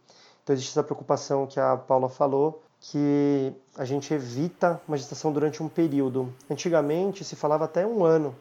Então 0.44 0.54
existe 0.54 0.72
essa 0.72 0.82
preocupação 0.82 1.46
que 1.46 1.58
a 1.58 1.74
Paula 1.74 2.08
falou, 2.08 2.62
que 2.78 3.50
a 3.78 3.84
gente 3.86 4.12
evita 4.12 4.78
uma 4.86 4.96
gestação 4.96 5.32
durante 5.32 5.62
um 5.62 5.68
período. 5.70 6.30
Antigamente 6.50 7.24
se 7.24 7.34
falava 7.34 7.64
até 7.64 7.86
um 7.86 8.04
ano 8.04 8.36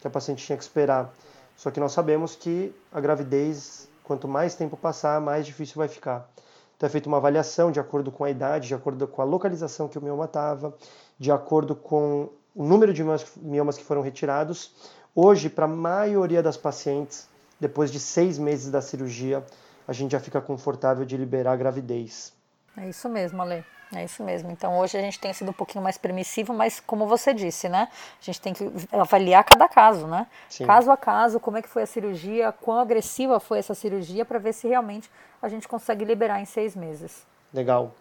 que 0.00 0.06
a 0.06 0.10
paciente 0.10 0.44
tinha 0.44 0.56
que 0.56 0.64
esperar. 0.64 1.12
Só 1.54 1.70
que 1.70 1.78
nós 1.78 1.92
sabemos 1.92 2.34
que 2.34 2.74
a 2.90 2.98
gravidez, 2.98 3.88
quanto 4.02 4.26
mais 4.26 4.54
tempo 4.54 4.74
passar, 4.74 5.20
mais 5.20 5.44
difícil 5.44 5.74
vai 5.76 5.88
ficar. 5.88 6.30
Então 6.76 6.86
é 6.86 6.90
feita 6.90 7.08
uma 7.08 7.18
avaliação 7.18 7.70
de 7.70 7.78
acordo 7.78 8.10
com 8.10 8.24
a 8.24 8.30
idade, 8.30 8.68
de 8.68 8.74
acordo 8.74 9.06
com 9.06 9.20
a 9.20 9.24
localização 9.24 9.86
que 9.86 9.98
o 9.98 10.02
mioma 10.02 10.24
estava, 10.24 10.74
de 11.18 11.30
acordo 11.30 11.74
com 11.74 12.30
o 12.54 12.64
número 12.64 12.94
de 12.94 13.04
miomas 13.36 13.76
que 13.76 13.84
foram 13.84 14.00
retirados. 14.00 14.72
Hoje, 15.14 15.50
para 15.50 15.66
a 15.66 15.68
maioria 15.68 16.42
das 16.42 16.56
pacientes, 16.56 17.28
depois 17.60 17.90
de 17.90 18.00
seis 18.00 18.38
meses 18.38 18.70
da 18.70 18.80
cirurgia, 18.80 19.44
a 19.88 19.92
gente 19.94 20.12
já 20.12 20.20
fica 20.20 20.38
confortável 20.38 21.06
de 21.06 21.16
liberar 21.16 21.52
a 21.52 21.56
gravidez. 21.56 22.34
É 22.76 22.86
isso 22.88 23.08
mesmo, 23.08 23.40
Ale. 23.40 23.64
É 23.94 24.04
isso 24.04 24.22
mesmo. 24.22 24.50
Então 24.50 24.78
hoje 24.78 24.98
a 24.98 25.00
gente 25.00 25.18
tem 25.18 25.32
sido 25.32 25.48
um 25.48 25.54
pouquinho 25.54 25.82
mais 25.82 25.96
permissivo, 25.96 26.52
mas 26.52 26.78
como 26.78 27.06
você 27.06 27.32
disse, 27.32 27.70
né? 27.70 27.88
A 28.20 28.24
gente 28.24 28.38
tem 28.38 28.52
que 28.52 28.70
avaliar 28.92 29.42
cada 29.44 29.66
caso, 29.66 30.06
né? 30.06 30.26
Sim. 30.46 30.66
Caso 30.66 30.90
a 30.90 30.96
caso, 30.96 31.40
como 31.40 31.56
é 31.56 31.62
que 31.62 31.68
foi 31.68 31.84
a 31.84 31.86
cirurgia, 31.86 32.52
quão 32.52 32.78
agressiva 32.78 33.40
foi 33.40 33.58
essa 33.58 33.74
cirurgia, 33.74 34.26
para 34.26 34.38
ver 34.38 34.52
se 34.52 34.68
realmente 34.68 35.10
a 35.40 35.48
gente 35.48 35.66
consegue 35.66 36.04
liberar 36.04 36.38
em 36.38 36.44
seis 36.44 36.76
meses. 36.76 37.26
Legal. 37.52 37.94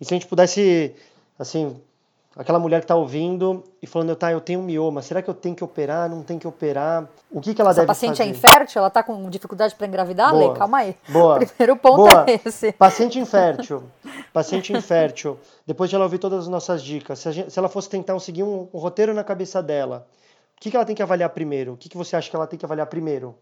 E 0.00 0.04
se 0.04 0.14
a 0.14 0.16
gente 0.16 0.28
pudesse, 0.28 0.94
assim, 1.36 1.82
aquela 2.36 2.58
mulher 2.58 2.80
que 2.80 2.84
está 2.84 2.96
ouvindo 2.96 3.62
e 3.80 3.86
falando, 3.86 4.14
tá, 4.16 4.32
eu 4.32 4.40
tenho 4.40 4.60
um 4.60 4.62
mioma, 4.62 5.02
será 5.02 5.22
que 5.22 5.30
eu 5.30 5.34
tenho 5.34 5.54
que 5.54 5.62
operar, 5.62 6.08
não 6.08 6.22
tenho 6.22 6.40
que 6.40 6.46
operar? 6.46 7.08
O 7.30 7.40
que, 7.40 7.54
que 7.54 7.60
ela 7.60 7.70
Essa 7.70 7.80
deve 7.80 7.86
paciente 7.86 8.20
é 8.20 8.26
infértil, 8.26 8.80
ela 8.80 8.88
está 8.88 9.02
com 9.02 9.28
dificuldade 9.30 9.74
para 9.74 9.86
engravidar? 9.86 10.32
Boa. 10.32 10.52
Lê, 10.52 10.58
calma 10.58 10.78
aí. 10.78 10.96
Boa. 11.08 11.38
Primeiro 11.46 11.76
ponto 11.76 11.96
Boa. 11.96 12.26
é 12.28 12.40
esse. 12.44 12.72
Paciente 12.72 13.18
infértil. 13.18 13.84
Paciente 14.32 14.72
infértil. 14.72 15.38
Depois 15.66 15.88
de 15.88 15.96
ela 15.96 16.04
ouvir 16.04 16.18
todas 16.18 16.40
as 16.40 16.48
nossas 16.48 16.82
dicas, 16.82 17.18
se, 17.18 17.30
gente, 17.30 17.52
se 17.52 17.58
ela 17.58 17.68
fosse 17.68 17.88
tentar 17.88 18.18
seguir 18.18 18.42
um, 18.42 18.68
um, 18.72 18.78
roteiro 18.78 19.14
na 19.14 19.22
cabeça 19.22 19.62
dela, 19.62 20.06
o 20.56 20.60
que, 20.60 20.70
que 20.70 20.76
ela 20.76 20.84
tem 20.84 20.94
que 20.94 21.02
avaliar 21.02 21.30
primeiro? 21.30 21.74
O 21.74 21.76
que, 21.76 21.88
que 21.88 21.96
você 21.96 22.16
acha 22.16 22.28
que 22.28 22.34
ela 22.34 22.46
tem 22.46 22.58
que 22.58 22.64
avaliar 22.64 22.86
primeiro? 22.86 23.36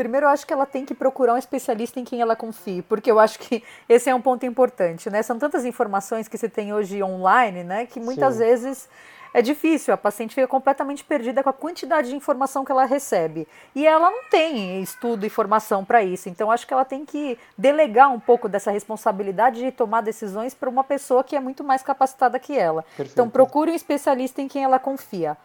Primeiro, 0.00 0.24
eu 0.24 0.30
acho 0.30 0.46
que 0.46 0.52
ela 0.54 0.64
tem 0.64 0.86
que 0.86 0.94
procurar 0.94 1.34
um 1.34 1.36
especialista 1.36 2.00
em 2.00 2.04
quem 2.04 2.22
ela 2.22 2.34
confie, 2.34 2.80
porque 2.80 3.10
eu 3.10 3.20
acho 3.20 3.38
que 3.38 3.62
esse 3.86 4.08
é 4.08 4.14
um 4.14 4.20
ponto 4.22 4.46
importante, 4.46 5.10
né? 5.10 5.22
São 5.22 5.38
tantas 5.38 5.66
informações 5.66 6.26
que 6.26 6.38
se 6.38 6.48
tem 6.48 6.72
hoje 6.72 7.02
online, 7.02 7.62
né, 7.62 7.84
que 7.84 8.00
muitas 8.00 8.32
Sim. 8.32 8.38
vezes 8.38 8.88
é 9.34 9.42
difícil, 9.42 9.92
a 9.92 9.98
paciente 9.98 10.34
fica 10.34 10.48
completamente 10.48 11.04
perdida 11.04 11.42
com 11.42 11.50
a 11.50 11.52
quantidade 11.52 12.08
de 12.08 12.16
informação 12.16 12.64
que 12.64 12.72
ela 12.72 12.86
recebe. 12.86 13.46
E 13.74 13.86
ela 13.86 14.10
não 14.10 14.24
tem 14.30 14.80
estudo 14.80 15.26
e 15.26 15.28
formação 15.28 15.84
para 15.84 16.02
isso, 16.02 16.30
então 16.30 16.50
acho 16.50 16.66
que 16.66 16.72
ela 16.72 16.86
tem 16.86 17.04
que 17.04 17.38
delegar 17.58 18.10
um 18.10 18.18
pouco 18.18 18.48
dessa 18.48 18.70
responsabilidade 18.70 19.60
de 19.60 19.70
tomar 19.70 20.00
decisões 20.00 20.54
para 20.54 20.70
uma 20.70 20.82
pessoa 20.82 21.22
que 21.22 21.36
é 21.36 21.40
muito 21.40 21.62
mais 21.62 21.82
capacitada 21.82 22.38
que 22.38 22.56
ela. 22.56 22.84
Perfeito. 22.84 23.12
Então 23.12 23.28
procure 23.28 23.70
um 23.70 23.74
especialista 23.74 24.40
em 24.40 24.48
quem 24.48 24.64
ela 24.64 24.78
confia. 24.78 25.36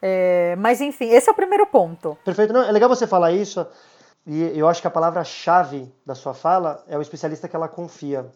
É, 0.00 0.54
mas 0.56 0.80
enfim, 0.80 1.08
esse 1.10 1.28
é 1.28 1.32
o 1.32 1.34
primeiro 1.34 1.66
ponto. 1.66 2.16
Perfeito, 2.24 2.52
não, 2.52 2.62
é 2.62 2.70
legal 2.70 2.88
você 2.88 3.08
falar 3.08 3.32
isso 3.32 3.66
e 4.26 4.58
eu 4.58 4.66
acho 4.68 4.80
que 4.80 4.86
a 4.86 4.90
palavra-chave 4.90 5.92
da 6.04 6.14
sua 6.14 6.32
fala 6.32 6.82
é 6.88 6.96
o 6.96 7.02
especialista 7.02 7.48
que 7.48 7.54
ela 7.54 7.68
confia. 7.68 8.26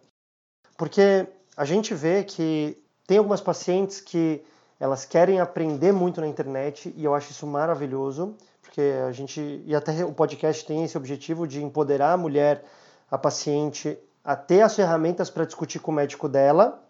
Porque 0.76 1.26
a 1.56 1.64
gente 1.64 1.94
vê 1.94 2.22
que 2.24 2.76
tem 3.06 3.18
algumas 3.18 3.40
pacientes 3.40 4.00
que 4.00 4.44
elas 4.78 5.04
querem 5.04 5.40
aprender 5.40 5.92
muito 5.92 6.20
na 6.20 6.28
internet 6.28 6.92
e 6.96 7.04
eu 7.04 7.14
acho 7.14 7.30
isso 7.30 7.46
maravilhoso, 7.46 8.36
porque 8.62 8.82
a 9.06 9.10
gente, 9.12 9.62
e 9.66 9.74
até 9.74 10.04
o 10.04 10.12
podcast 10.12 10.64
tem 10.64 10.84
esse 10.84 10.96
objetivo 10.96 11.48
de 11.48 11.64
empoderar 11.64 12.12
a 12.12 12.16
mulher, 12.16 12.64
a 13.10 13.16
paciente, 13.16 13.98
a 14.22 14.36
ter 14.36 14.60
as 14.60 14.76
ferramentas 14.76 15.30
para 15.30 15.46
discutir 15.46 15.78
com 15.78 15.90
o 15.90 15.94
médico 15.94 16.28
dela, 16.28 16.80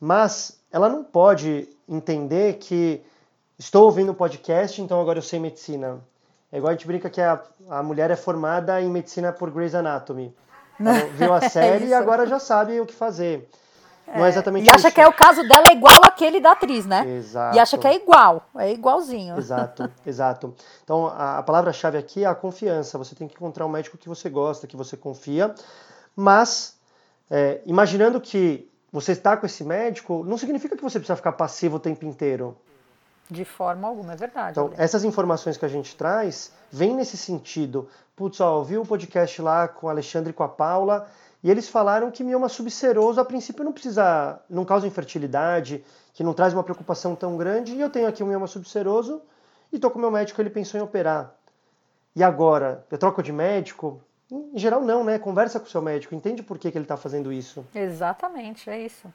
mas 0.00 0.60
ela 0.70 0.88
não 0.88 1.04
pode 1.04 1.68
entender 1.88 2.58
que 2.58 3.00
estou 3.58 3.84
ouvindo 3.84 4.12
um 4.12 4.14
podcast, 4.14 4.82
então 4.82 5.00
agora 5.00 5.18
eu 5.18 5.22
sei 5.22 5.38
medicina. 5.38 6.00
É 6.50 6.58
igual 6.58 6.70
a 6.70 6.72
gente 6.74 6.86
brinca 6.86 7.10
que 7.10 7.20
a, 7.20 7.40
a 7.68 7.82
mulher 7.82 8.10
é 8.10 8.16
formada 8.16 8.80
em 8.80 8.90
medicina 8.90 9.32
por 9.32 9.50
Grey's 9.50 9.74
Anatomy. 9.74 10.34
Ela 10.80 10.92
viu 11.14 11.32
a 11.32 11.48
série 11.48 11.86
é 11.86 11.88
e 11.88 11.94
agora 11.94 12.26
já 12.26 12.38
sabe 12.38 12.80
o 12.80 12.86
que 12.86 12.94
fazer. 12.94 13.48
Não 14.06 14.24
é 14.24 14.28
exatamente 14.30 14.66
E 14.66 14.70
acha 14.70 14.88
isso. 14.88 14.94
que 14.94 15.00
é 15.00 15.06
o 15.06 15.12
caso 15.12 15.46
dela 15.46 15.66
é 15.70 15.74
igual 15.74 16.00
aquele 16.04 16.40
da 16.40 16.52
atriz, 16.52 16.86
né? 16.86 17.06
Exato. 17.06 17.56
E 17.56 17.60
acha 17.60 17.76
que 17.76 17.86
é 17.86 17.94
igual, 17.94 18.42
é 18.56 18.72
igualzinho. 18.72 19.36
Exato, 19.36 19.90
exato. 20.06 20.54
Então 20.82 21.08
a, 21.08 21.38
a 21.38 21.42
palavra-chave 21.42 21.98
aqui 21.98 22.24
é 22.24 22.26
a 22.26 22.34
confiança. 22.34 22.96
Você 22.96 23.14
tem 23.14 23.28
que 23.28 23.34
encontrar 23.34 23.66
um 23.66 23.68
médico 23.68 23.98
que 23.98 24.08
você 24.08 24.30
gosta, 24.30 24.66
que 24.66 24.76
você 24.76 24.96
confia. 24.96 25.54
Mas, 26.16 26.78
é, 27.30 27.60
imaginando 27.66 28.18
que 28.20 28.70
você 28.90 29.12
está 29.12 29.36
com 29.36 29.44
esse 29.44 29.62
médico, 29.62 30.24
não 30.24 30.38
significa 30.38 30.74
que 30.74 30.82
você 30.82 30.98
precisa 30.98 31.16
ficar 31.16 31.32
passivo 31.32 31.76
o 31.76 31.80
tempo 31.80 32.06
inteiro. 32.06 32.56
De 33.30 33.44
forma 33.44 33.86
alguma, 33.86 34.14
é 34.14 34.16
verdade. 34.16 34.52
Então, 34.52 34.72
essas 34.76 35.04
informações 35.04 35.56
que 35.56 35.64
a 35.64 35.68
gente 35.68 35.94
traz 35.96 36.52
vêm 36.72 36.94
nesse 36.94 37.16
sentido. 37.16 37.88
Putz, 38.16 38.40
ó, 38.40 38.58
ouvi 38.58 38.78
o 38.78 38.86
podcast 38.86 39.40
lá 39.42 39.68
com 39.68 39.86
o 39.86 39.90
Alexandre 39.90 40.30
e 40.30 40.32
com 40.32 40.42
a 40.42 40.48
Paula, 40.48 41.08
e 41.42 41.50
eles 41.50 41.68
falaram 41.68 42.10
que 42.10 42.24
mioma 42.24 42.48
subseroso, 42.48 43.20
a 43.20 43.24
princípio, 43.24 43.64
não 43.64 43.72
precisa, 43.72 44.40
não 44.48 44.64
causa 44.64 44.86
infertilidade, 44.86 45.84
que 46.14 46.24
não 46.24 46.34
traz 46.34 46.52
uma 46.52 46.64
preocupação 46.64 47.14
tão 47.14 47.36
grande, 47.36 47.74
e 47.74 47.80
eu 47.80 47.90
tenho 47.90 48.08
aqui 48.08 48.24
um 48.24 48.26
mioma 48.26 48.46
subseroso, 48.46 49.22
e 49.72 49.76
estou 49.76 49.90
com 49.90 49.98
o 49.98 50.00
meu 50.00 50.10
médico, 50.10 50.40
ele 50.40 50.50
pensou 50.50 50.80
em 50.80 50.82
operar. 50.82 51.32
E 52.16 52.22
agora, 52.22 52.84
eu 52.90 52.98
troco 52.98 53.22
de 53.22 53.32
médico? 53.32 54.02
Em 54.30 54.58
geral, 54.58 54.80
não, 54.80 55.04
né? 55.04 55.18
Conversa 55.18 55.60
com 55.60 55.66
o 55.66 55.70
seu 55.70 55.80
médico, 55.80 56.14
entende 56.14 56.42
por 56.42 56.58
que, 56.58 56.70
que 56.72 56.76
ele 56.76 56.84
está 56.84 56.96
fazendo 56.96 57.32
isso. 57.32 57.64
Exatamente, 57.74 58.68
é 58.68 58.80
isso. 58.80 59.06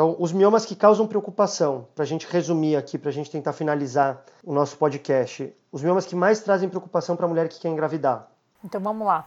Então, 0.00 0.16
os 0.18 0.32
miomas 0.32 0.64
que 0.64 0.74
causam 0.74 1.06
preocupação, 1.06 1.86
para 1.94 2.04
a 2.04 2.06
gente 2.06 2.26
resumir 2.26 2.74
aqui, 2.74 2.96
para 2.96 3.10
a 3.10 3.12
gente 3.12 3.30
tentar 3.30 3.52
finalizar 3.52 4.24
o 4.42 4.50
nosso 4.50 4.78
podcast, 4.78 5.54
os 5.70 5.82
miomas 5.82 6.06
que 6.06 6.16
mais 6.16 6.40
trazem 6.40 6.70
preocupação 6.70 7.14
para 7.14 7.26
a 7.26 7.28
mulher 7.28 7.50
que 7.50 7.60
quer 7.60 7.68
engravidar. 7.68 8.26
Então 8.64 8.80
vamos 8.80 9.06
lá. 9.06 9.26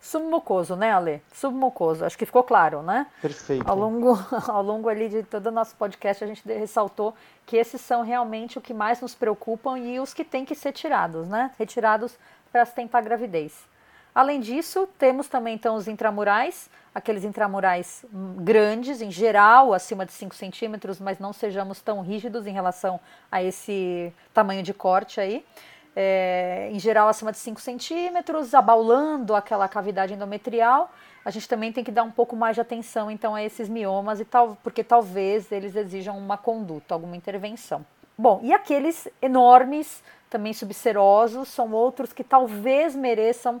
Submucoso, 0.00 0.76
né, 0.76 0.92
Ale? 0.92 1.22
Submucoso, 1.30 2.06
acho 2.06 2.16
que 2.16 2.24
ficou 2.24 2.42
claro, 2.42 2.80
né? 2.80 3.06
Perfeito. 3.20 3.68
Ao 3.68 3.76
longo, 3.76 4.18
ao 4.48 4.62
longo 4.62 4.88
ali 4.88 5.10
de 5.10 5.24
todo 5.24 5.48
o 5.48 5.50
nosso 5.50 5.76
podcast, 5.76 6.24
a 6.24 6.26
gente 6.26 6.42
ressaltou 6.46 7.12
que 7.44 7.58
esses 7.58 7.82
são 7.82 8.00
realmente 8.00 8.56
o 8.56 8.62
que 8.62 8.72
mais 8.72 9.02
nos 9.02 9.14
preocupam 9.14 9.78
e 9.78 10.00
os 10.00 10.14
que 10.14 10.24
têm 10.24 10.46
que 10.46 10.54
ser 10.54 10.72
tirados, 10.72 11.28
né? 11.28 11.50
Retirados 11.58 12.16
para 12.50 12.64
tentar 12.64 13.02
gravidez. 13.02 13.52
Além 14.14 14.38
disso, 14.38 14.88
temos 14.96 15.28
também 15.28 15.56
então 15.56 15.74
os 15.74 15.88
intramurais, 15.88 16.70
aqueles 16.94 17.24
intramurais 17.24 18.04
grandes, 18.38 19.02
em 19.02 19.10
geral, 19.10 19.74
acima 19.74 20.06
de 20.06 20.12
5 20.12 20.34
centímetros, 20.36 21.00
mas 21.00 21.18
não 21.18 21.32
sejamos 21.32 21.80
tão 21.80 22.00
rígidos 22.00 22.46
em 22.46 22.52
relação 22.52 23.00
a 23.30 23.42
esse 23.42 24.12
tamanho 24.32 24.62
de 24.62 24.72
corte 24.72 25.20
aí. 25.20 25.44
É, 25.96 26.70
em 26.72 26.78
geral, 26.78 27.08
acima 27.08 27.32
de 27.32 27.38
5 27.38 27.60
centímetros, 27.60 28.54
abaulando 28.54 29.34
aquela 29.34 29.66
cavidade 29.68 30.14
endometrial. 30.14 30.92
A 31.24 31.30
gente 31.30 31.48
também 31.48 31.72
tem 31.72 31.82
que 31.82 31.90
dar 31.90 32.04
um 32.04 32.10
pouco 32.10 32.36
mais 32.36 32.54
de 32.54 32.60
atenção, 32.60 33.10
então, 33.10 33.34
a 33.34 33.42
esses 33.42 33.68
miomas, 33.68 34.20
e 34.20 34.24
tal, 34.24 34.56
porque 34.62 34.84
talvez 34.84 35.50
eles 35.50 35.74
exijam 35.74 36.16
uma 36.16 36.36
conduta, 36.36 36.94
alguma 36.94 37.16
intervenção. 37.16 37.84
Bom, 38.16 38.40
e 38.42 38.52
aqueles 38.52 39.08
enormes, 39.20 40.02
também 40.30 40.52
subserosos, 40.52 41.48
são 41.48 41.72
outros 41.72 42.12
que 42.12 42.22
talvez 42.22 42.94
mereçam 42.94 43.60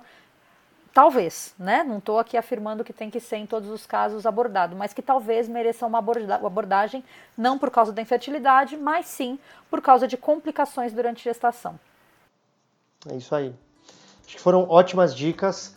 talvez, 0.94 1.52
né? 1.58 1.82
Não 1.82 1.98
estou 1.98 2.20
aqui 2.20 2.36
afirmando 2.36 2.84
que 2.84 2.92
tem 2.92 3.10
que 3.10 3.18
ser 3.18 3.36
em 3.36 3.46
todos 3.46 3.68
os 3.68 3.84
casos 3.84 4.24
abordado, 4.24 4.76
mas 4.76 4.92
que 4.92 5.02
talvez 5.02 5.48
mereça 5.48 5.84
uma 5.84 5.98
abordagem 5.98 7.04
não 7.36 7.58
por 7.58 7.70
causa 7.70 7.92
da 7.92 8.00
infertilidade, 8.00 8.76
mas 8.76 9.06
sim 9.06 9.36
por 9.68 9.82
causa 9.82 10.06
de 10.06 10.16
complicações 10.16 10.92
durante 10.92 11.28
a 11.28 11.32
gestação. 11.32 11.78
É 13.10 13.16
isso 13.16 13.34
aí. 13.34 13.52
Acho 14.24 14.36
que 14.36 14.40
foram 14.40 14.70
ótimas 14.70 15.14
dicas. 15.14 15.74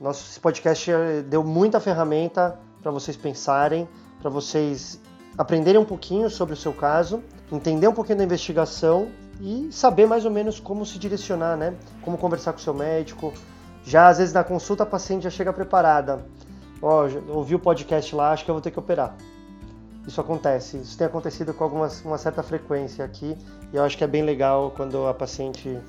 Nosso 0.00 0.38
podcast 0.40 0.90
deu 1.28 1.44
muita 1.44 1.80
ferramenta 1.80 2.58
para 2.82 2.90
vocês 2.90 3.16
pensarem, 3.16 3.88
para 4.20 4.28
vocês 4.28 5.00
aprenderem 5.38 5.80
um 5.80 5.84
pouquinho 5.84 6.28
sobre 6.28 6.54
o 6.54 6.56
seu 6.56 6.72
caso, 6.72 7.22
entender 7.52 7.86
um 7.86 7.94
pouquinho 7.94 8.18
da 8.18 8.24
investigação 8.24 9.10
e 9.40 9.70
saber 9.70 10.06
mais 10.06 10.24
ou 10.24 10.30
menos 10.30 10.58
como 10.58 10.84
se 10.84 10.98
direcionar, 10.98 11.56
né? 11.56 11.74
Como 12.02 12.18
conversar 12.18 12.52
com 12.52 12.58
o 12.58 12.62
seu 12.62 12.74
médico, 12.74 13.32
já 13.86 14.08
às 14.08 14.18
vezes 14.18 14.34
na 14.34 14.42
consulta 14.42 14.82
a 14.82 14.86
paciente 14.86 15.22
já 15.22 15.30
chega 15.30 15.52
preparada. 15.52 16.26
Ó, 16.82 17.06
oh, 17.06 17.36
ouvi 17.38 17.54
o 17.54 17.58
podcast 17.58 18.14
lá, 18.14 18.32
acho 18.32 18.44
que 18.44 18.50
eu 18.50 18.54
vou 18.54 18.60
ter 18.60 18.72
que 18.72 18.78
operar. 18.78 19.14
Isso 20.06 20.20
acontece, 20.20 20.76
isso 20.78 20.98
tem 20.98 21.06
acontecido 21.06 21.54
com 21.54 21.64
algumas, 21.64 22.04
uma 22.04 22.18
certa 22.18 22.42
frequência 22.42 23.04
aqui 23.04 23.36
e 23.72 23.76
eu 23.76 23.84
acho 23.84 23.96
que 23.96 24.04
é 24.04 24.06
bem 24.06 24.22
legal 24.22 24.72
quando 24.76 25.06
a 25.06 25.14
paciente 25.14 25.80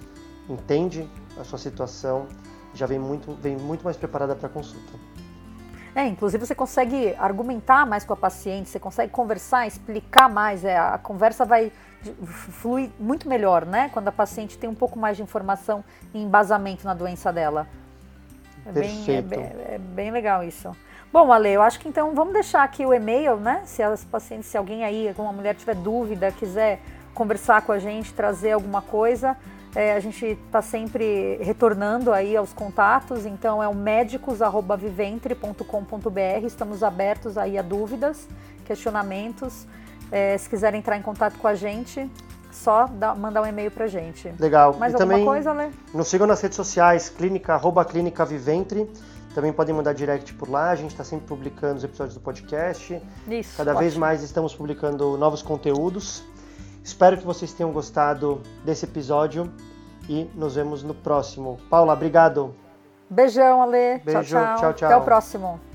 entende 0.47 1.09
a 1.39 1.43
sua 1.43 1.57
situação, 1.59 2.27
já 2.73 2.85
vem 2.85 2.99
muito, 2.99 3.33
vem 3.41 3.57
muito 3.57 3.83
mais 3.83 3.97
preparada 3.97 4.35
para 4.35 4.47
a 4.47 4.49
consulta. 4.49 4.93
É, 5.93 6.05
inclusive 6.05 6.45
você 6.45 6.53
consegue 6.53 7.15
argumentar 7.15 7.85
mais 7.85 8.05
com 8.05 8.13
a 8.13 8.15
paciente, 8.15 8.69
você 8.69 8.79
consegue 8.79 9.11
conversar, 9.11 9.65
explicar 9.65 10.29
mais, 10.29 10.63
é, 10.63 10.77
a 10.77 10.99
conversa 10.99 11.43
vai 11.43 11.71
flui 12.61 12.91
muito 12.99 13.27
melhor, 13.27 13.65
né? 13.65 13.89
Quando 13.89 14.07
a 14.07 14.11
paciente 14.11 14.57
tem 14.57 14.69
um 14.69 14.75
pouco 14.75 14.99
mais 14.99 15.17
de 15.17 15.23
informação 15.23 15.83
e 16.13 16.21
embasamento 16.21 16.85
na 16.85 16.93
doença 16.93 17.33
dela. 17.33 17.67
É 18.67 18.71
bem, 18.71 19.05
é, 19.07 19.21
bem, 19.21 19.39
é 19.39 19.77
bem 19.77 20.11
legal 20.11 20.43
isso. 20.43 20.75
Bom, 21.11 21.31
Ale, 21.31 21.49
eu 21.49 21.61
acho 21.61 21.79
que 21.79 21.87
então 21.87 22.13
vamos 22.13 22.33
deixar 22.33 22.63
aqui 22.63 22.85
o 22.85 22.93
e-mail, 22.93 23.37
né? 23.37 23.61
Se 23.65 23.81
as 23.81 24.03
pacientes, 24.03 24.49
se 24.49 24.57
alguém 24.57 24.83
aí, 24.83 25.07
alguma 25.07 25.31
mulher 25.31 25.55
tiver 25.55 25.75
dúvida, 25.75 26.31
quiser 26.31 26.81
conversar 27.13 27.61
com 27.61 27.71
a 27.71 27.79
gente, 27.79 28.13
trazer 28.13 28.51
alguma 28.51 28.81
coisa, 28.81 29.37
é, 29.73 29.93
a 29.93 29.99
gente 29.99 30.25
está 30.25 30.61
sempre 30.61 31.37
retornando 31.41 32.11
aí 32.11 32.35
aos 32.35 32.51
contatos, 32.51 33.25
então 33.25 33.63
é 33.63 33.67
o 33.67 33.73
médicos@viventre.com.br. 33.73 36.45
Estamos 36.45 36.83
abertos 36.83 37.37
aí 37.37 37.57
a 37.57 37.61
dúvidas, 37.61 38.27
questionamentos. 38.65 39.65
É, 40.11 40.37
se 40.37 40.49
quiserem 40.49 40.79
entrar 40.79 40.97
em 40.97 41.01
contato 41.01 41.37
com 41.37 41.47
a 41.47 41.55
gente, 41.55 42.09
só 42.57 42.87
dá, 42.87 43.15
mandar 43.15 43.41
um 43.41 43.45
e-mail 43.45 43.71
pra 43.71 43.87
gente. 43.87 44.33
Legal. 44.39 44.73
Mais 44.73 44.91
e 44.91 44.95
alguma 44.95 45.11
também 45.13 45.25
coisa, 45.25 45.53
Lê? 45.53 45.69
Nos 45.93 46.07
sigam 46.07 46.27
nas 46.27 46.41
redes 46.41 46.55
sociais, 46.55 47.09
clínica, 47.09 47.53
arroba 47.53 47.85
clínica 47.85 48.25
Viventre. 48.25 48.89
Também 49.33 49.53
podem 49.53 49.75
mandar 49.75 49.93
direct 49.93 50.33
por 50.33 50.49
lá, 50.49 50.71
a 50.71 50.75
gente 50.75 50.91
está 50.91 51.03
sempre 51.03 51.27
publicando 51.27 51.75
os 51.75 51.83
episódios 51.83 52.15
do 52.15 52.19
podcast. 52.19 52.99
Isso. 53.27 53.55
Cada 53.55 53.71
ótimo. 53.71 53.81
vez 53.81 53.95
mais 53.95 54.23
estamos 54.23 54.55
publicando 54.55 55.15
novos 55.17 55.43
conteúdos. 55.43 56.23
Espero 56.83 57.17
que 57.17 57.25
vocês 57.25 57.53
tenham 57.53 57.71
gostado 57.71 58.41
desse 58.65 58.85
episódio 58.85 59.51
e 60.09 60.29
nos 60.33 60.55
vemos 60.55 60.81
no 60.83 60.95
próximo. 60.95 61.59
Paula, 61.69 61.93
obrigado. 61.93 62.55
Beijão, 63.09 63.61
Ale. 63.61 63.99
Beijo, 64.03 64.23
tchau, 64.23 64.23
tchau. 64.23 64.57
tchau, 64.57 64.73
tchau. 64.73 64.89
Até 64.89 64.97
o 64.97 65.01
próximo. 65.01 65.66